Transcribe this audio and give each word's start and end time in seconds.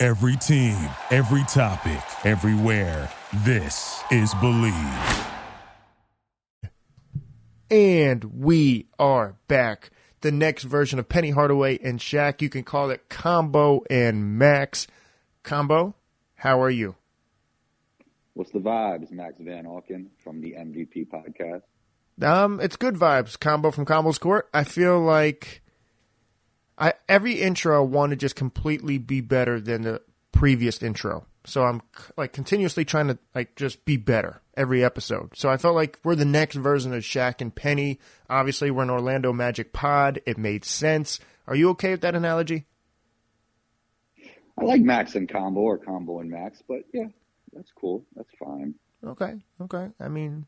Every 0.00 0.36
team, 0.36 0.76
every 1.10 1.42
topic, 1.48 2.00
everywhere. 2.24 3.10
This 3.38 4.00
is 4.12 4.32
Believe. 4.34 5.26
And 7.68 8.22
we 8.40 8.86
are 9.00 9.34
back. 9.48 9.90
The 10.20 10.30
next 10.30 10.62
version 10.62 11.00
of 11.00 11.08
Penny 11.08 11.30
Hardaway 11.30 11.80
and 11.82 11.98
Shaq. 11.98 12.40
You 12.40 12.48
can 12.48 12.62
call 12.62 12.90
it 12.90 13.08
Combo 13.08 13.82
and 13.90 14.38
Max. 14.38 14.86
Combo, 15.42 15.96
how 16.36 16.62
are 16.62 16.70
you? 16.70 16.94
What's 18.34 18.52
the 18.52 18.60
vibes? 18.60 19.10
Max 19.10 19.34
Van 19.40 19.64
Auken 19.64 20.10
from 20.22 20.40
the 20.40 20.52
MVP 20.52 21.08
podcast. 21.08 21.62
Um, 22.24 22.60
it's 22.60 22.76
good 22.76 22.94
vibes. 22.94 23.36
Combo 23.36 23.72
from 23.72 23.84
Combo's 23.84 24.18
Court. 24.18 24.48
I 24.54 24.62
feel 24.62 25.00
like 25.00 25.60
I 26.78 26.94
every 27.08 27.34
intro 27.34 27.76
I 27.76 27.84
want 27.84 28.10
to 28.10 28.16
just 28.16 28.36
completely 28.36 28.98
be 28.98 29.20
better 29.20 29.60
than 29.60 29.82
the 29.82 30.02
previous 30.32 30.82
intro. 30.82 31.26
So 31.44 31.64
I'm 31.64 31.82
like 32.16 32.32
continuously 32.32 32.84
trying 32.84 33.08
to 33.08 33.18
like 33.34 33.56
just 33.56 33.84
be 33.84 33.96
better 33.96 34.40
every 34.56 34.84
episode. 34.84 35.30
So 35.34 35.48
I 35.48 35.56
felt 35.56 35.74
like 35.74 35.98
we're 36.04 36.14
the 36.14 36.24
next 36.24 36.56
version 36.56 36.92
of 36.92 37.02
Shaq 37.02 37.40
and 37.40 37.54
Penny. 37.54 37.98
Obviously, 38.28 38.70
we're 38.70 38.82
an 38.82 38.90
Orlando 38.90 39.32
Magic 39.32 39.72
pod. 39.72 40.20
It 40.26 40.38
made 40.38 40.64
sense. 40.64 41.20
Are 41.46 41.56
you 41.56 41.70
okay 41.70 41.92
with 41.92 42.02
that 42.02 42.14
analogy? 42.14 42.66
I 44.58 44.64
like 44.64 44.82
Max 44.82 45.14
and 45.14 45.28
Combo 45.28 45.60
or 45.60 45.78
Combo 45.78 46.20
and 46.20 46.30
Max, 46.30 46.62
but 46.66 46.82
yeah, 46.92 47.06
that's 47.52 47.70
cool. 47.72 48.04
That's 48.14 48.28
fine. 48.38 48.74
Okay, 49.04 49.34
okay. 49.62 49.88
I 50.00 50.08
mean, 50.08 50.46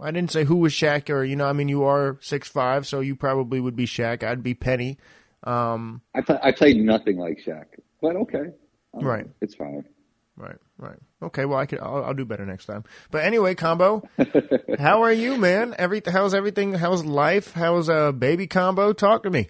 I 0.00 0.10
didn't 0.10 0.30
say 0.30 0.44
who 0.44 0.56
was 0.56 0.72
Shaq 0.72 1.10
or 1.10 1.24
you 1.24 1.34
know. 1.34 1.46
I 1.46 1.52
mean, 1.52 1.68
you 1.68 1.84
are 1.84 2.18
six 2.20 2.48
five, 2.48 2.86
so 2.86 3.00
you 3.00 3.16
probably 3.16 3.58
would 3.58 3.74
be 3.74 3.86
Shaq. 3.86 4.22
I'd 4.22 4.42
be 4.42 4.54
Penny. 4.54 4.98
Um, 5.44 6.02
I 6.14 6.20
pl- 6.20 6.38
I 6.42 6.52
played 6.52 6.76
nothing 6.76 7.18
like 7.18 7.38
Shaq, 7.44 7.64
but 8.00 8.16
okay, 8.16 8.50
um, 8.94 9.04
Right. 9.04 9.26
it's 9.40 9.54
fine. 9.54 9.84
Right, 10.36 10.56
right. 10.78 10.98
Okay, 11.22 11.44
well, 11.44 11.58
I 11.58 11.66
could. 11.66 11.80
I'll, 11.80 12.04
I'll 12.04 12.14
do 12.14 12.24
better 12.24 12.46
next 12.46 12.64
time. 12.66 12.84
But 13.10 13.24
anyway, 13.24 13.54
combo. 13.54 14.02
how 14.78 15.02
are 15.02 15.12
you, 15.12 15.36
man? 15.36 15.74
Every 15.78 16.00
how's 16.06 16.32
everything? 16.32 16.72
How's 16.74 17.04
life? 17.04 17.52
How's 17.52 17.88
uh 17.90 18.12
baby 18.12 18.46
combo? 18.46 18.92
Talk 18.92 19.24
to 19.24 19.30
me. 19.30 19.48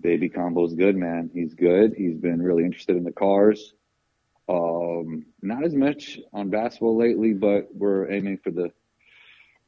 Baby 0.00 0.30
Combo's 0.30 0.74
good, 0.74 0.96
man. 0.96 1.30
He's 1.32 1.54
good. 1.54 1.94
He's 1.96 2.16
been 2.16 2.42
really 2.42 2.64
interested 2.64 2.96
in 2.96 3.04
the 3.04 3.12
cars. 3.12 3.72
Um, 4.48 5.26
not 5.40 5.64
as 5.64 5.74
much 5.76 6.18
on 6.32 6.50
basketball 6.50 6.98
lately, 6.98 7.34
but 7.34 7.68
we're 7.72 8.10
aiming 8.10 8.38
for 8.38 8.50
the 8.50 8.72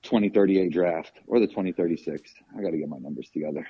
2038 0.02 0.72
draft 0.72 1.12
or 1.28 1.38
the 1.38 1.46
2036. 1.46 2.34
I 2.58 2.62
got 2.62 2.70
to 2.70 2.78
get 2.78 2.88
my 2.88 2.98
numbers 2.98 3.30
together. 3.32 3.64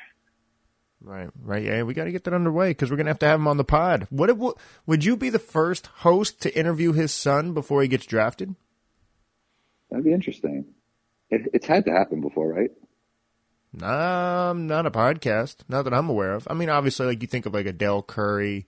Right, 1.05 1.29
right. 1.43 1.63
Yeah, 1.63 1.83
we 1.83 1.93
got 1.93 2.05
to 2.05 2.13
get 2.13 2.25
that 2.25 2.33
underway 2.33 2.71
because 2.71 2.91
we're 2.91 2.97
gonna 2.97 3.11
have 3.11 3.19
to 3.19 3.27
have 3.27 3.39
him 3.39 3.47
on 3.47 3.59
the 3.59 3.65
pod. 3.65 4.07
What 4.09 4.31
if, 4.31 4.39
what, 4.39 4.57
would 4.87 5.05
you 5.05 5.17
be 5.17 5.29
the 5.29 5.39
first 5.39 5.87
host 5.87 6.41
to 6.43 6.59
interview 6.59 6.93
his 6.93 7.13
son 7.13 7.53
before 7.53 7.83
he 7.83 7.89
gets 7.89 8.07
drafted? 8.07 8.55
That'd 9.91 10.05
be 10.05 10.15
interesting. 10.15 10.65
It, 11.29 11.51
it's 11.53 11.67
had 11.67 11.85
to 11.85 11.93
happen 11.93 12.23
before, 12.23 12.49
right? 12.53 12.71
Um, 13.83 14.67
not 14.67 14.87
a 14.87 14.91
podcast, 14.91 15.57
not 15.69 15.83
that 15.83 15.93
I'm 15.93 16.09
aware 16.09 16.33
of. 16.33 16.49
I 16.49 16.55
mean, 16.55 16.71
obviously, 16.71 17.07
like 17.07 17.21
you 17.21 17.29
think 17.29 17.45
of 17.45 17.53
like 17.53 17.67
a 17.67 17.73
Dell 17.73 18.03
Curry, 18.03 18.67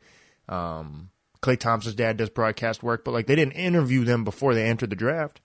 um, 0.49 1.11
Klay 1.41 1.59
Thompson's 1.59 1.95
dad 1.95 2.19
does 2.19 2.29
broadcast 2.29 2.83
work, 2.83 3.03
but 3.03 3.13
like 3.13 3.27
they 3.27 3.37
didn't 3.37 3.55
interview 3.55 4.05
them 4.05 4.25
before 4.25 4.53
they 4.55 4.67
entered 4.67 4.91
the 4.91 4.97
draft. 4.97 5.41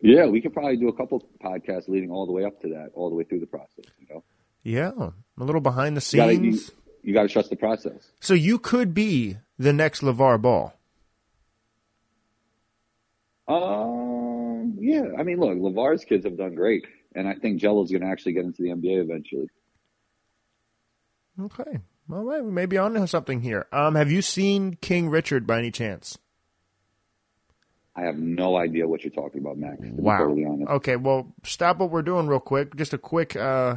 Yeah, 0.00 0.26
we 0.26 0.40
could 0.40 0.54
probably 0.54 0.76
do 0.76 0.88
a 0.88 0.96
couple 0.96 1.24
podcasts 1.44 1.88
leading 1.88 2.10
all 2.10 2.26
the 2.26 2.32
way 2.32 2.44
up 2.44 2.58
to 2.62 2.68
that, 2.68 2.90
all 2.94 3.10
the 3.10 3.16
way 3.16 3.24
through 3.24 3.40
the 3.40 3.46
process. 3.46 3.84
You 3.98 4.06
know, 4.08 4.24
Yeah, 4.62 4.92
a 5.38 5.44
little 5.44 5.60
behind 5.60 5.96
the 5.96 6.06
you 6.12 6.22
gotta, 6.22 6.34
you, 6.34 6.52
scenes. 6.52 6.70
you 7.02 7.14
got 7.14 7.22
to 7.22 7.28
trust 7.28 7.50
the 7.50 7.56
process. 7.56 8.10
So 8.20 8.34
you 8.34 8.58
could 8.58 8.92
be 8.92 9.38
the 9.58 9.72
next 9.72 10.00
LaVar 10.02 10.40
Ball. 10.42 10.74
Um, 13.48 14.76
yeah. 14.78 15.02
I 15.18 15.22
mean, 15.22 15.40
look, 15.40 15.56
LaVar's 15.56 16.04
kids 16.04 16.24
have 16.24 16.36
done 16.36 16.54
great, 16.54 16.86
and 17.14 17.26
I 17.26 17.34
think 17.34 17.60
Gelo's 17.60 17.90
going 17.90 18.02
to 18.02 18.08
actually 18.08 18.32
get 18.34 18.44
into 18.44 18.62
the 18.62 18.68
NBA 18.68 19.02
eventually. 19.02 19.48
Okay. 21.40 21.78
All 22.12 22.22
right. 22.24 22.44
We 22.44 22.50
may 22.50 22.66
be 22.66 22.78
on 22.78 22.94
to 22.94 23.06
something 23.06 23.40
here. 23.40 23.66
Um, 23.72 23.94
have 23.94 24.10
you 24.10 24.22
seen 24.22 24.74
King 24.80 25.08
Richard 25.08 25.46
by 25.46 25.58
any 25.58 25.70
chance? 25.70 26.18
I 27.96 28.02
have 28.02 28.18
no 28.18 28.56
idea 28.56 28.86
what 28.86 29.02
you're 29.02 29.10
talking 29.10 29.40
about, 29.40 29.58
Max. 29.58 29.78
Wow. 29.82 30.18
totally. 30.18 30.44
Okay. 30.44 30.96
Well, 30.96 31.32
stop 31.44 31.78
what 31.78 31.90
we're 31.90 32.02
doing 32.02 32.28
real 32.28 32.40
quick. 32.40 32.76
Just 32.76 32.92
a 32.92 32.98
quick. 32.98 33.36
Uh, 33.36 33.76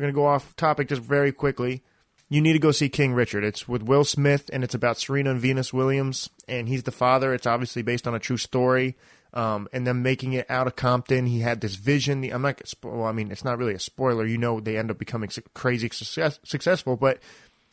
we're 0.00 0.06
gonna 0.06 0.14
go 0.14 0.26
off 0.26 0.56
topic 0.56 0.88
just 0.88 1.02
very 1.02 1.30
quickly. 1.30 1.82
You 2.30 2.40
need 2.40 2.54
to 2.54 2.58
go 2.58 2.70
see 2.70 2.88
King 2.88 3.12
Richard. 3.12 3.44
It's 3.44 3.68
with 3.68 3.82
Will 3.82 4.04
Smith, 4.04 4.48
and 4.50 4.64
it's 4.64 4.74
about 4.74 4.98
Serena 4.98 5.32
and 5.32 5.40
Venus 5.40 5.74
Williams, 5.74 6.30
and 6.48 6.68
he's 6.68 6.84
the 6.84 6.90
father. 6.90 7.34
It's 7.34 7.46
obviously 7.46 7.82
based 7.82 8.08
on 8.08 8.14
a 8.14 8.18
true 8.18 8.38
story. 8.38 8.96
Um, 9.34 9.68
and 9.74 9.86
then 9.86 10.02
making 10.02 10.32
it 10.32 10.50
out 10.50 10.66
of 10.66 10.74
Compton, 10.74 11.26
he 11.26 11.40
had 11.40 11.60
this 11.60 11.74
vision. 11.74 12.24
I'm 12.32 12.40
not. 12.40 12.62
Well, 12.82 13.04
I 13.04 13.12
mean, 13.12 13.30
it's 13.30 13.44
not 13.44 13.58
really 13.58 13.74
a 13.74 13.78
spoiler. 13.78 14.24
You 14.24 14.38
know, 14.38 14.58
they 14.58 14.78
end 14.78 14.90
up 14.90 14.98
becoming 14.98 15.28
crazy 15.52 15.90
success, 15.90 16.40
successful, 16.44 16.96
but 16.96 17.18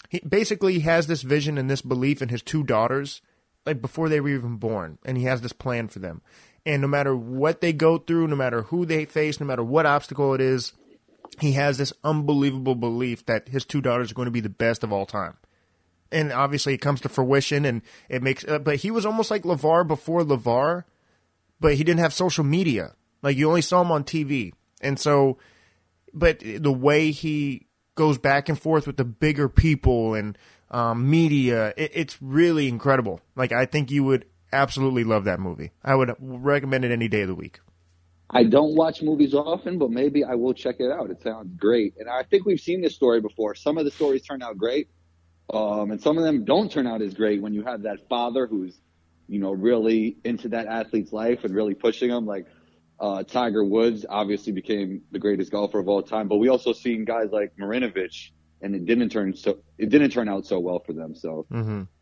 he 0.10 0.20
basically 0.20 0.80
has 0.80 1.08
this 1.08 1.22
vision 1.22 1.58
and 1.58 1.70
this 1.70 1.82
belief 1.82 2.22
in 2.22 2.28
his 2.28 2.42
two 2.42 2.64
daughters, 2.64 3.22
like 3.66 3.82
before 3.82 4.10
they 4.10 4.20
were 4.20 4.30
even 4.30 4.58
born, 4.58 4.98
and 5.06 5.18
he 5.18 5.24
has 5.24 5.40
this 5.40 5.54
plan 5.54 5.88
for 5.88 6.00
them. 6.00 6.22
And 6.66 6.82
no 6.82 6.90
matter 6.90 7.16
what 7.16 7.62
they 7.62 7.72
go 7.72 7.98
through, 7.98 8.28
no 8.28 8.36
matter 8.36 8.64
who 8.64 8.86
they 8.86 9.06
face, 9.06 9.40
no 9.40 9.46
matter 9.46 9.64
what 9.64 9.86
obstacle 9.86 10.34
it 10.34 10.42
is, 10.42 10.74
he 11.40 11.54
has 11.54 11.78
this 11.78 11.94
unbelievable 12.04 12.76
belief 12.76 13.26
that 13.26 13.50
his 13.50 13.66
two 13.66 13.82
daughters 13.82 14.12
are 14.12 14.16
going 14.16 14.28
to 14.28 14.32
be 14.32 14.40
the 14.40 14.50
best 14.50 14.84
of 14.84 14.92
all 14.92 15.06
time. 15.06 15.38
And 16.12 16.32
obviously, 16.32 16.74
it 16.74 16.80
comes 16.80 17.02
to 17.02 17.10
fruition, 17.10 17.66
and 17.66 17.82
it 18.08 18.24
makes. 18.24 18.46
Uh, 18.46 18.60
but 18.60 18.78
he 18.78 18.92
was 18.92 19.06
almost 19.06 19.30
like 19.30 19.44
LaVar 19.44 19.86
before 19.88 20.22
LaVar, 20.22 20.86
but 21.60 21.76
he 21.76 21.84
didn't 21.84 22.00
have 22.00 22.14
social 22.14 22.46
media. 22.46 22.96
Like 23.22 23.36
you 23.36 23.48
only 23.50 23.62
saw 23.62 23.82
him 23.82 23.92
on 23.92 24.06
TV, 24.06 24.54
and 24.80 24.98
so, 24.98 25.38
but 26.14 26.40
the 26.40 26.72
way 26.72 27.12
he 27.12 27.68
goes 27.96 28.18
back 28.18 28.48
and 28.48 28.58
forth 28.58 28.88
with 28.88 28.96
the 28.96 29.04
bigger 29.04 29.50
people 29.50 30.14
and 30.14 30.38
um, 30.72 31.10
media, 31.10 31.74
it, 31.76 31.92
it's 31.94 32.22
really 32.22 32.70
incredible. 32.70 33.20
Like 33.36 33.52
I 33.52 33.66
think 33.66 33.92
you 33.92 34.06
would 34.06 34.26
absolutely 34.54 35.04
love 35.04 35.26
that 35.26 35.42
movie. 35.42 35.72
I 35.84 35.96
would 35.96 36.16
recommend 36.20 36.86
it 36.86 36.92
any 36.92 37.10
day 37.10 37.22
of 37.22 37.28
the 37.28 37.36
week. 37.36 37.60
I 38.30 38.44
don't 38.44 38.76
watch 38.76 39.02
movies 39.02 39.34
often, 39.34 39.78
but 39.78 39.90
maybe 39.90 40.24
I 40.24 40.36
will 40.36 40.54
check 40.54 40.76
it 40.80 40.92
out. 40.92 41.10
It 41.10 41.22
sounds 41.22 41.54
great. 41.56 41.94
And 41.98 42.10
I 42.10 42.24
think 42.24 42.46
we've 42.46 42.60
seen 42.60 42.82
this 42.82 42.94
story 42.94 43.22
before. 43.22 43.56
Some 43.56 43.78
of 43.78 43.86
the 43.86 43.92
stories 43.92 44.22
turn 44.24 44.42
out 44.44 44.58
great, 44.58 44.90
um, 45.54 45.92
and 45.92 46.02
some 46.02 46.18
of 46.18 46.24
them 46.24 46.44
don't 46.44 46.70
turn 46.70 46.88
out 46.88 47.02
as 47.02 47.14
great 47.14 47.42
when 47.42 47.54
you 47.54 47.64
have 47.64 47.84
that 47.84 48.10
father 48.10 48.46
who's, 48.46 48.78
you 49.30 49.40
know, 49.40 49.52
really 49.52 50.18
into 50.26 50.50
that 50.50 50.68
athlete's 50.68 51.14
life 51.14 51.46
and 51.46 51.56
really 51.56 51.74
pushing 51.74 52.10
him. 52.10 52.26
Like 52.26 52.48
uh, 53.00 53.24
Tiger 53.24 53.64
Woods 53.64 54.06
obviously 54.10 54.52
became 54.52 55.04
the 55.12 55.20
greatest 55.20 55.52
golfer 55.52 55.80
of 55.80 55.88
all 55.88 56.02
time, 56.04 56.28
but 56.28 56.38
we 56.38 56.50
also 56.50 56.74
seen 56.74 57.06
guys 57.06 57.30
like 57.32 57.56
Marinovich, 57.58 58.32
and 58.62 58.76
it 58.76 58.86
didn't 58.86 59.10
turn 59.10 59.36
so 59.36 59.60
it 59.78 59.90
didn't 59.90 60.10
turn 60.10 60.28
out 60.28 60.46
so 60.46 60.60
well 60.60 60.80
for 60.80 60.92
them. 60.92 61.16
So 61.16 61.46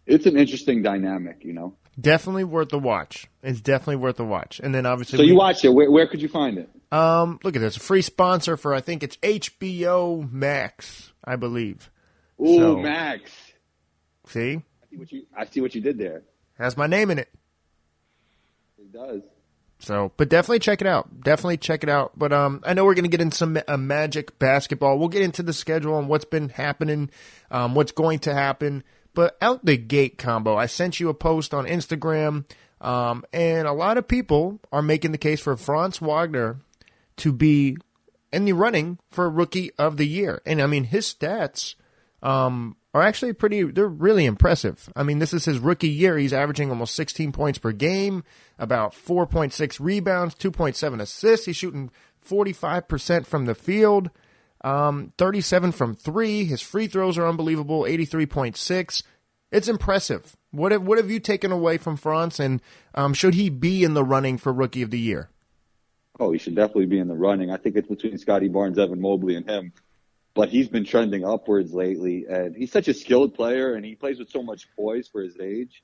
it's 0.08 0.26
an 0.26 0.38
interesting 0.38 0.82
dynamic, 0.82 1.44
you 1.44 1.54
know. 1.54 1.78
Definitely 2.00 2.44
worth 2.44 2.70
the 2.70 2.80
watch. 2.80 3.28
It's 3.42 3.62
definitely 3.62 3.98
worth 3.98 4.18
the 4.18 4.26
watch. 4.26 4.60
And 4.64 4.76
then 4.76 4.86
obviously, 4.86 5.18
So 5.18 5.24
you 5.24 5.36
watch 5.36 5.64
it. 5.64 5.70
Where, 5.70 5.90
where 5.90 6.08
could 6.08 6.22
you 6.22 6.28
find 6.28 6.58
it? 6.58 6.70
Um, 6.92 7.40
look 7.44 7.56
at 7.56 7.62
this, 7.62 7.78
a 7.78 7.80
free 7.80 8.02
sponsor 8.02 8.58
for 8.58 8.74
I 8.74 8.82
think 8.82 9.02
it's 9.04 9.18
HBO 9.18 10.30
Max, 10.32 11.12
I 11.24 11.36
believe. 11.36 11.90
Ooh, 12.40 12.58
So- 12.58 12.78
Max. 12.78 13.32
See, 14.28 14.56
I 14.56 14.90
see 14.90 14.98
what 14.98 15.12
you 15.12 15.26
I 15.38 15.46
see 15.46 15.62
what 15.62 15.76
you 15.76 15.82
did 15.82 15.98
there. 16.00 16.24
has 16.58 16.76
my 16.76 16.88
name 16.88 17.12
in 17.12 17.20
it. 17.20 17.30
It 18.80 18.92
does. 18.92 19.22
So, 19.80 20.12
but 20.18 20.30
definitely 20.30 20.60
check 20.60 20.82
it 20.82 20.88
out. 20.88 21.22
Definitely 21.22 21.58
check 21.58 21.84
it 21.84 21.90
out. 21.90 22.18
But 22.18 22.34
um, 22.34 22.62
I 22.66 22.74
know 22.74 22.86
we're 22.86 22.96
going 22.96 23.04
to 23.04 23.10
get 23.10 23.22
into 23.22 23.36
some 23.38 23.60
uh, 23.68 23.78
Magic 23.78 24.40
basketball. 24.40 24.98
We'll 24.98 25.10
get 25.10 25.22
into 25.22 25.44
the 25.44 25.54
schedule 25.54 26.00
and 26.00 26.08
what's 26.08 26.26
been 26.26 26.50
happening, 26.50 27.10
um, 27.52 27.76
what's 27.76 27.92
going 27.92 28.20
to 28.20 28.34
happen. 28.34 28.84
But 29.16 29.38
out 29.42 29.66
the 29.66 29.78
gate 29.78 30.18
combo, 30.18 30.56
I 30.56 30.68
sent 30.68 31.00
you 31.00 31.10
a 31.10 31.14
post 31.14 31.54
on 31.54 31.66
Instagram, 31.66 32.46
um, 32.82 33.24
and 33.34 33.68
a 33.68 33.74
lot 33.74 33.98
of 33.98 34.08
people 34.08 34.60
are 34.72 34.82
making 34.82 35.14
the 35.14 35.18
case 35.18 35.40
for 35.40 35.56
Franz 35.56 36.00
Wagner 36.02 36.58
to 37.18 37.32
be 37.32 37.78
in 38.32 38.46
the 38.46 38.52
running 38.52 39.00
for 39.10 39.30
Rookie 39.30 39.72
of 39.80 39.96
the 39.96 40.06
Year. 40.06 40.42
And 40.46 40.62
I 40.62 40.68
mean, 40.68 40.84
his 40.84 41.12
stats 41.12 41.76
um, 42.22 42.76
are 42.94 43.02
actually 43.02 43.32
pretty, 43.32 43.64
they're 43.64 43.88
really 43.88 44.26
impressive. 44.26 44.92
I 44.96 45.04
mean, 45.04 45.20
this 45.20 45.34
is 45.34 45.46
his 45.46 45.60
rookie 45.60 45.88
year. 45.88 46.18
He's 46.18 46.34
averaging 46.34 46.70
almost 46.70 46.96
16 46.96 47.32
points 47.32 47.58
per 47.58 47.72
game, 47.72 48.26
about 48.60 48.94
4.6 48.94 49.80
rebounds, 49.80 50.36
2.7 50.36 51.02
assists. 51.02 51.46
He's 51.46 51.56
shooting 51.56 51.90
45% 52.28 53.26
from 53.26 53.46
the 53.46 53.56
field, 53.56 54.12
um, 54.66 55.14
37 55.18 55.72
from 55.72 55.96
three. 55.96 56.46
His 56.46 56.62
free 56.62 56.88
throws 56.88 57.18
are 57.18 57.28
unbelievable, 57.28 57.84
83.6. 57.84 59.04
It's 59.52 59.68
impressive. 59.68 60.36
What 60.52 60.72
have, 60.72 60.84
what 60.84 60.98
have 60.98 61.10
you 61.10 61.20
taken 61.20 61.52
away 61.52 61.78
from 61.78 61.96
Franz, 61.96 62.40
and 62.40 62.62
um, 62.94 63.14
should 63.14 63.36
he 63.36 63.50
be 63.50 63.84
in 63.84 63.94
the 63.94 64.04
running 64.04 64.38
for 64.38 64.52
Rookie 64.52 64.82
of 64.82 64.92
the 64.92 65.00
Year? 65.00 65.30
Oh, 66.20 66.32
he 66.32 66.40
should 66.40 66.56
definitely 66.56 66.88
be 66.88 67.00
in 67.00 67.08
the 67.08 67.16
running. 67.16 67.52
I 67.52 67.58
think 67.58 67.76
it's 67.76 67.88
between 67.88 68.18
Scottie 68.18 68.48
Barnes, 68.48 68.80
Evan 68.80 69.02
Mobley, 69.02 69.36
and 69.36 69.50
him 69.50 69.74
but 70.36 70.50
he's 70.50 70.68
been 70.68 70.84
trending 70.84 71.26
upwards 71.26 71.74
lately. 71.74 72.26
And 72.30 72.56
he's 72.56 72.72
such 72.72 72.88
a 72.88 72.94
skilled 72.94 73.34
player, 73.34 73.74
and 73.74 73.84
he 73.84 73.96
plays 73.96 74.20
with 74.20 74.30
so 74.30 74.44
much 74.44 74.68
poise 74.76 75.08
for 75.08 75.22
his 75.22 75.40
age. 75.40 75.82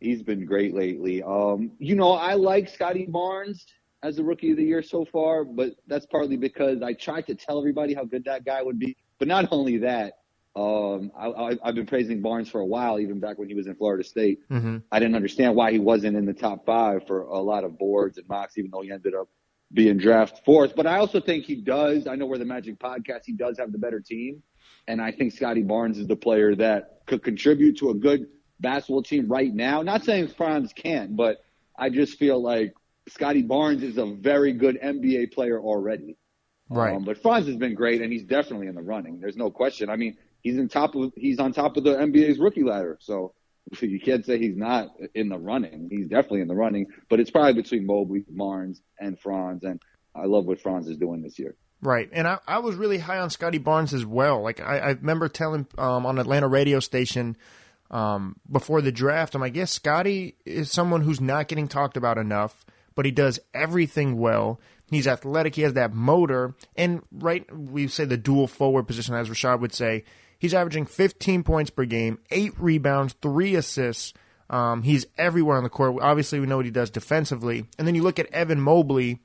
He's 0.00 0.22
been 0.22 0.44
great 0.44 0.74
lately. 0.74 1.22
Um, 1.22 1.70
you 1.78 1.94
know, 1.94 2.12
I 2.12 2.34
like 2.34 2.68
Scottie 2.68 3.06
Barnes 3.06 3.64
as 4.02 4.16
the 4.16 4.24
rookie 4.24 4.50
of 4.50 4.56
the 4.56 4.64
year 4.64 4.82
so 4.82 5.04
far, 5.04 5.44
but 5.44 5.76
that's 5.86 6.06
partly 6.06 6.36
because 6.36 6.82
I 6.82 6.92
tried 6.92 7.26
to 7.28 7.34
tell 7.34 7.58
everybody 7.58 7.94
how 7.94 8.04
good 8.04 8.24
that 8.24 8.44
guy 8.44 8.62
would 8.62 8.78
be. 8.78 8.96
But 9.18 9.28
not 9.28 9.48
only 9.52 9.78
that, 9.78 10.14
um, 10.54 11.12
I, 11.16 11.56
have 11.64 11.74
been 11.74 11.86
praising 11.86 12.20
Barnes 12.20 12.50
for 12.50 12.60
a 12.60 12.66
while, 12.66 13.00
even 13.00 13.20
back 13.20 13.38
when 13.38 13.48
he 13.48 13.54
was 13.54 13.66
in 13.66 13.74
Florida 13.74 14.04
State. 14.04 14.40
Mm-hmm. 14.50 14.78
I 14.90 14.98
didn't 14.98 15.14
understand 15.14 15.54
why 15.54 15.72
he 15.72 15.78
wasn't 15.78 16.16
in 16.16 16.26
the 16.26 16.34
top 16.34 16.66
five 16.66 17.06
for 17.06 17.22
a 17.22 17.38
lot 17.38 17.64
of 17.64 17.78
boards 17.78 18.18
and 18.18 18.28
mocks, 18.28 18.58
even 18.58 18.70
though 18.70 18.82
he 18.82 18.90
ended 18.90 19.14
up 19.14 19.28
being 19.72 19.96
draft 19.96 20.44
fourth. 20.44 20.74
But 20.76 20.86
I 20.86 20.98
also 20.98 21.20
think 21.20 21.44
he 21.44 21.56
does. 21.56 22.06
I 22.06 22.16
know 22.16 22.26
we're 22.26 22.38
the 22.38 22.44
Magic 22.44 22.78
podcast. 22.78 23.20
He 23.24 23.32
does 23.32 23.58
have 23.58 23.72
the 23.72 23.78
better 23.78 24.00
team, 24.00 24.42
and 24.88 25.00
I 25.00 25.12
think 25.12 25.32
Scottie 25.32 25.62
Barnes 25.62 25.98
is 25.98 26.06
the 26.06 26.16
player 26.16 26.54
that 26.56 27.02
could 27.06 27.22
contribute 27.22 27.78
to 27.78 27.90
a 27.90 27.94
good 27.94 28.26
basketball 28.60 29.02
team 29.02 29.28
right 29.28 29.52
now. 29.52 29.80
Not 29.80 30.04
saying 30.04 30.28
Franz 30.28 30.72
can't, 30.74 31.16
but 31.16 31.42
I 31.78 31.88
just 31.88 32.18
feel 32.18 32.42
like 32.42 32.74
Scottie 33.08 33.42
Barnes 33.42 33.82
is 33.82 33.98
a 33.98 34.06
very 34.06 34.52
good 34.52 34.78
NBA 34.80 35.32
player 35.32 35.60
already. 35.60 36.16
Right. 36.68 36.94
Um, 36.94 37.04
but 37.04 37.20
Franz 37.20 37.46
has 37.46 37.56
been 37.56 37.74
great, 37.74 38.00
and 38.00 38.12
he's 38.12 38.24
definitely 38.24 38.66
in 38.66 38.74
the 38.74 38.82
running. 38.82 39.20
There's 39.20 39.36
no 39.36 39.50
question. 39.50 39.90
I 39.90 39.96
mean, 39.96 40.16
he's 40.42 40.56
in 40.56 40.68
top 40.68 40.94
of 40.94 41.12
he's 41.16 41.38
on 41.38 41.52
top 41.52 41.76
of 41.76 41.84
the 41.84 41.94
NBA's 41.94 42.38
rookie 42.38 42.64
ladder. 42.64 42.98
So 43.00 43.34
you 43.80 44.00
can't 44.00 44.24
say 44.24 44.38
he's 44.38 44.56
not 44.56 44.88
in 45.14 45.28
the 45.28 45.38
running. 45.38 45.88
He's 45.90 46.08
definitely 46.08 46.40
in 46.40 46.48
the 46.48 46.54
running, 46.54 46.86
but 47.08 47.20
it's 47.20 47.30
probably 47.30 47.54
between 47.54 47.86
Mobley, 47.86 48.24
Barnes, 48.28 48.80
and 48.98 49.18
Franz. 49.18 49.64
And 49.64 49.80
I 50.14 50.26
love 50.26 50.46
what 50.46 50.60
Franz 50.60 50.88
is 50.88 50.96
doing 50.96 51.22
this 51.22 51.38
year. 51.38 51.56
Right, 51.84 52.08
and 52.12 52.28
I, 52.28 52.38
I 52.46 52.58
was 52.60 52.76
really 52.76 52.98
high 52.98 53.18
on 53.18 53.30
Scottie 53.30 53.58
Barnes 53.58 53.92
as 53.92 54.06
well. 54.06 54.40
Like 54.40 54.60
I, 54.60 54.78
I 54.78 54.88
remember 54.90 55.28
telling 55.28 55.66
um, 55.76 56.06
on 56.06 56.18
Atlanta 56.18 56.46
radio 56.46 56.78
station 56.78 57.36
um, 57.90 58.36
before 58.50 58.80
the 58.80 58.92
draft, 58.92 59.34
I'm 59.34 59.40
like, 59.40 59.56
yes, 59.56 59.72
Scottie 59.72 60.36
is 60.46 60.70
someone 60.70 61.00
who's 61.00 61.20
not 61.20 61.48
getting 61.48 61.66
talked 61.66 61.96
about 61.96 62.18
enough, 62.18 62.64
but 62.94 63.04
he 63.04 63.10
does 63.10 63.40
everything 63.54 64.18
well. 64.18 64.60
He's 64.90 65.06
athletic. 65.06 65.54
He 65.54 65.62
has 65.62 65.72
that 65.72 65.94
motor, 65.94 66.54
and 66.76 67.02
right, 67.10 67.46
we 67.56 67.88
say 67.88 68.04
the 68.04 68.16
dual 68.16 68.46
forward 68.46 68.86
position, 68.86 69.14
as 69.14 69.28
Rashad 69.28 69.60
would 69.60 69.72
say. 69.72 70.04
He's 70.38 70.54
averaging 70.54 70.86
15 70.86 71.44
points 71.44 71.70
per 71.70 71.84
game, 71.84 72.18
eight 72.30 72.52
rebounds, 72.58 73.14
three 73.22 73.54
assists. 73.54 74.12
Um, 74.50 74.82
he's 74.82 75.06
everywhere 75.16 75.56
on 75.56 75.62
the 75.62 75.70
court. 75.70 76.02
Obviously, 76.02 76.40
we 76.40 76.46
know 76.46 76.56
what 76.56 76.66
he 76.66 76.70
does 76.70 76.90
defensively. 76.90 77.64
And 77.78 77.86
then 77.86 77.94
you 77.94 78.02
look 78.02 78.18
at 78.18 78.30
Evan 78.32 78.60
Mobley. 78.60 79.20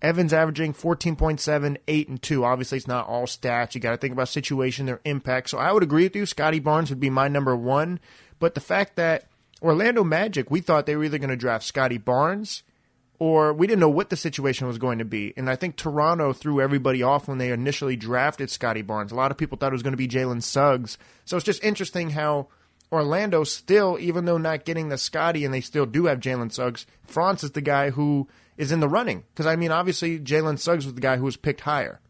Evan's 0.00 0.32
averaging 0.32 0.74
14.7, 0.74 1.76
8, 1.86 2.08
and 2.08 2.20
2. 2.20 2.44
Obviously, 2.44 2.78
it's 2.78 2.88
not 2.88 3.06
all 3.06 3.26
stats. 3.26 3.74
You 3.74 3.80
got 3.80 3.92
to 3.92 3.96
think 3.98 4.12
about 4.12 4.28
situation, 4.28 4.86
their 4.86 5.00
impact. 5.04 5.50
So 5.50 5.58
I 5.58 5.70
would 5.70 5.84
agree 5.84 6.02
with 6.02 6.16
you. 6.16 6.26
Scottie 6.26 6.58
Barnes 6.58 6.90
would 6.90 6.98
be 6.98 7.10
my 7.10 7.28
number 7.28 7.54
one. 7.54 8.00
But 8.40 8.54
the 8.54 8.60
fact 8.60 8.96
that 8.96 9.26
Orlando 9.62 10.02
Magic, 10.02 10.50
we 10.50 10.60
thought 10.60 10.86
they 10.86 10.96
were 10.96 11.04
either 11.04 11.18
going 11.18 11.30
to 11.30 11.36
draft 11.36 11.64
Scottie 11.64 11.98
Barnes 11.98 12.64
or 13.22 13.52
we 13.52 13.68
didn't 13.68 13.78
know 13.78 13.88
what 13.88 14.10
the 14.10 14.16
situation 14.16 14.66
was 14.66 14.78
going 14.78 14.98
to 14.98 15.04
be. 15.04 15.32
And 15.36 15.48
I 15.48 15.54
think 15.54 15.76
Toronto 15.76 16.32
threw 16.32 16.60
everybody 16.60 17.04
off 17.04 17.28
when 17.28 17.38
they 17.38 17.52
initially 17.52 17.94
drafted 17.94 18.50
Scottie 18.50 18.82
Barnes. 18.82 19.12
A 19.12 19.14
lot 19.14 19.30
of 19.30 19.36
people 19.36 19.56
thought 19.56 19.70
it 19.70 19.74
was 19.74 19.84
going 19.84 19.92
to 19.92 19.96
be 19.96 20.08
Jalen 20.08 20.42
Suggs. 20.42 20.98
So 21.24 21.36
it's 21.36 21.46
just 21.46 21.62
interesting 21.62 22.10
how 22.10 22.48
Orlando 22.90 23.44
still, 23.44 23.96
even 24.00 24.24
though 24.24 24.38
not 24.38 24.64
getting 24.64 24.88
the 24.88 24.98
Scottie 24.98 25.44
and 25.44 25.54
they 25.54 25.60
still 25.60 25.86
do 25.86 26.06
have 26.06 26.18
Jalen 26.18 26.50
Suggs, 26.50 26.84
Franz 27.04 27.44
is 27.44 27.52
the 27.52 27.60
guy 27.60 27.90
who 27.90 28.26
is 28.56 28.72
in 28.72 28.80
the 28.80 28.88
running. 28.88 29.22
Because, 29.32 29.46
I 29.46 29.54
mean, 29.54 29.70
obviously, 29.70 30.18
Jalen 30.18 30.58
Suggs 30.58 30.84
was 30.84 30.94
the 30.94 31.00
guy 31.00 31.16
who 31.16 31.24
was 31.24 31.36
picked 31.36 31.60
higher. 31.60 32.00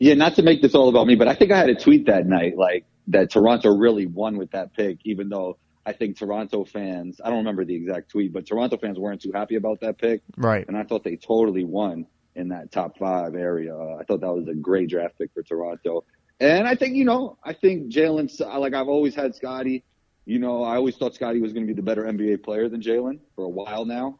Yeah, 0.00 0.12
not 0.12 0.34
to 0.34 0.42
make 0.42 0.60
this 0.60 0.74
all 0.74 0.90
about 0.90 1.06
me, 1.06 1.14
but 1.14 1.28
I 1.28 1.34
think 1.34 1.50
I 1.50 1.56
had 1.56 1.70
a 1.70 1.74
tweet 1.74 2.04
that 2.08 2.26
night, 2.26 2.58
like, 2.58 2.84
that 3.06 3.30
Toronto 3.30 3.74
really 3.74 4.04
won 4.04 4.36
with 4.36 4.50
that 4.50 4.74
pick, 4.74 4.98
even 5.04 5.30
though 5.30 5.56
I 5.86 5.92
think 5.92 6.16
Toronto 6.16 6.64
fans, 6.64 7.20
I 7.22 7.28
don't 7.28 7.38
remember 7.38 7.64
the 7.64 7.74
exact 7.74 8.10
tweet, 8.10 8.32
but 8.32 8.46
Toronto 8.46 8.76
fans 8.76 8.98
weren't 8.98 9.20
too 9.20 9.32
happy 9.32 9.56
about 9.56 9.80
that 9.80 9.98
pick. 9.98 10.22
Right. 10.36 10.66
And 10.66 10.76
I 10.76 10.84
thought 10.84 11.04
they 11.04 11.16
totally 11.16 11.64
won 11.64 12.06
in 12.34 12.48
that 12.48 12.72
top 12.72 12.98
five 12.98 13.34
area. 13.34 13.76
Uh, 13.76 13.98
I 14.00 14.04
thought 14.04 14.20
that 14.20 14.32
was 14.32 14.48
a 14.48 14.54
great 14.54 14.88
draft 14.88 15.18
pick 15.18 15.32
for 15.34 15.42
Toronto. 15.42 16.04
And 16.40 16.66
I 16.66 16.74
think, 16.74 16.96
you 16.96 17.04
know, 17.04 17.38
I 17.44 17.52
think 17.52 17.92
Jalen, 17.92 18.30
like 18.58 18.74
I've 18.74 18.88
always 18.88 19.14
had 19.14 19.34
Scottie, 19.34 19.84
you 20.24 20.38
know, 20.38 20.64
I 20.64 20.76
always 20.76 20.96
thought 20.96 21.14
Scottie 21.14 21.40
was 21.40 21.52
going 21.52 21.66
to 21.66 21.72
be 21.72 21.76
the 21.76 21.84
better 21.84 22.04
NBA 22.04 22.42
player 22.42 22.68
than 22.68 22.80
Jalen 22.80 23.20
for 23.36 23.44
a 23.44 23.48
while 23.48 23.84
now. 23.84 24.18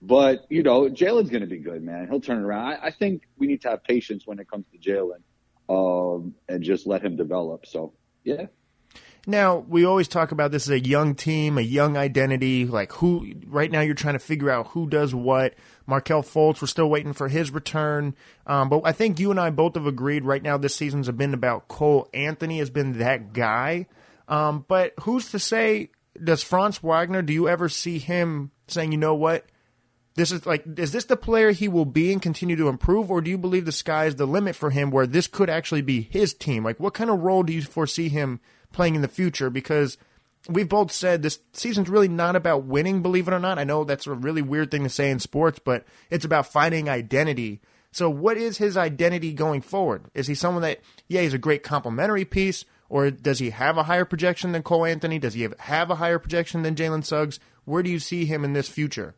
But, 0.00 0.46
you 0.48 0.62
know, 0.62 0.88
Jalen's 0.88 1.30
going 1.30 1.42
to 1.42 1.48
be 1.48 1.58
good, 1.58 1.82
man. 1.82 2.08
He'll 2.08 2.20
turn 2.20 2.42
around. 2.42 2.72
I, 2.72 2.86
I 2.86 2.90
think 2.90 3.22
we 3.36 3.46
need 3.46 3.60
to 3.62 3.70
have 3.70 3.84
patience 3.84 4.26
when 4.26 4.38
it 4.38 4.48
comes 4.48 4.64
to 4.72 4.78
Jalen 4.78 5.22
um, 5.68 6.34
and 6.48 6.62
just 6.62 6.86
let 6.86 7.04
him 7.04 7.16
develop. 7.16 7.66
So, 7.66 7.92
yeah. 8.24 8.46
Now, 9.26 9.58
we 9.58 9.84
always 9.84 10.08
talk 10.08 10.32
about 10.32 10.50
this 10.50 10.64
as 10.64 10.70
a 10.70 10.80
young 10.80 11.14
team, 11.14 11.56
a 11.56 11.62
young 11.62 11.96
identity. 11.96 12.66
Like 12.66 12.92
who, 12.92 13.32
right 13.46 13.70
now, 13.70 13.80
you're 13.80 13.94
trying 13.94 14.14
to 14.14 14.18
figure 14.18 14.50
out 14.50 14.68
who 14.68 14.88
does 14.88 15.14
what. 15.14 15.54
Markelle 15.86 16.22
Fultz, 16.22 16.60
we're 16.60 16.66
still 16.66 16.90
waiting 16.90 17.12
for 17.12 17.28
his 17.28 17.52
return. 17.52 18.16
Um, 18.46 18.68
but 18.68 18.82
I 18.84 18.92
think 18.92 19.20
you 19.20 19.30
and 19.30 19.38
I 19.38 19.50
both 19.50 19.74
have 19.76 19.86
agreed 19.86 20.24
right 20.24 20.42
now 20.42 20.56
this 20.56 20.74
season's 20.74 21.10
been 21.10 21.34
about 21.34 21.68
Cole 21.68 22.08
Anthony 22.12 22.58
has 22.58 22.70
been 22.70 22.98
that 22.98 23.32
guy. 23.32 23.86
Um, 24.26 24.64
but 24.66 24.94
who's 25.02 25.30
to 25.30 25.38
say, 25.38 25.90
does 26.22 26.42
Franz 26.42 26.82
Wagner, 26.82 27.22
do 27.22 27.32
you 27.32 27.48
ever 27.48 27.68
see 27.68 27.98
him 27.98 28.50
saying, 28.66 28.92
you 28.92 28.98
know 28.98 29.14
what? 29.14 29.46
This 30.14 30.30
is 30.30 30.44
like, 30.44 30.64
is 30.78 30.92
this 30.92 31.06
the 31.06 31.16
player 31.16 31.52
he 31.52 31.68
will 31.68 31.86
be 31.86 32.12
and 32.12 32.20
continue 32.20 32.56
to 32.56 32.68
improve, 32.68 33.10
or 33.10 33.22
do 33.22 33.30
you 33.30 33.38
believe 33.38 33.64
the 33.64 33.72
sky 33.72 34.04
is 34.06 34.16
the 34.16 34.26
limit 34.26 34.54
for 34.54 34.68
him 34.68 34.90
where 34.90 35.06
this 35.06 35.26
could 35.26 35.48
actually 35.48 35.80
be 35.80 36.02
his 36.02 36.34
team? 36.34 36.64
Like, 36.64 36.78
what 36.78 36.92
kind 36.92 37.08
of 37.08 37.20
role 37.20 37.42
do 37.42 37.52
you 37.52 37.62
foresee 37.62 38.10
him 38.10 38.40
playing 38.72 38.94
in 38.94 39.02
the 39.02 39.08
future 39.08 39.50
because 39.50 39.98
we've 40.48 40.68
both 40.68 40.92
said 40.92 41.22
this 41.22 41.38
season's 41.52 41.88
really 41.88 42.08
not 42.08 42.36
about 42.36 42.64
winning, 42.64 43.02
believe 43.02 43.28
it 43.28 43.34
or 43.34 43.38
not. 43.38 43.58
I 43.58 43.64
know 43.64 43.84
that's 43.84 44.06
a 44.06 44.14
really 44.14 44.42
weird 44.42 44.70
thing 44.70 44.82
to 44.84 44.88
say 44.88 45.10
in 45.10 45.18
sports, 45.18 45.58
but 45.58 45.84
it's 46.10 46.24
about 46.24 46.46
finding 46.46 46.88
identity. 46.88 47.60
So, 47.92 48.08
what 48.08 48.36
is 48.36 48.56
his 48.56 48.76
identity 48.76 49.32
going 49.34 49.60
forward? 49.60 50.04
Is 50.14 50.26
he 50.26 50.34
someone 50.34 50.62
that, 50.62 50.80
yeah, 51.08 51.20
he's 51.20 51.34
a 51.34 51.38
great 51.38 51.62
complementary 51.62 52.24
piece, 52.24 52.64
or 52.88 53.10
does 53.10 53.38
he 53.38 53.50
have 53.50 53.76
a 53.76 53.82
higher 53.82 54.04
projection 54.04 54.52
than 54.52 54.62
Cole 54.62 54.86
Anthony? 54.86 55.18
Does 55.18 55.34
he 55.34 55.46
have 55.58 55.90
a 55.90 55.96
higher 55.96 56.18
projection 56.18 56.62
than 56.62 56.74
Jalen 56.74 57.04
Suggs? 57.04 57.38
Where 57.64 57.82
do 57.82 57.90
you 57.90 57.98
see 57.98 58.24
him 58.24 58.44
in 58.44 58.54
this 58.54 58.68
future? 58.68 59.14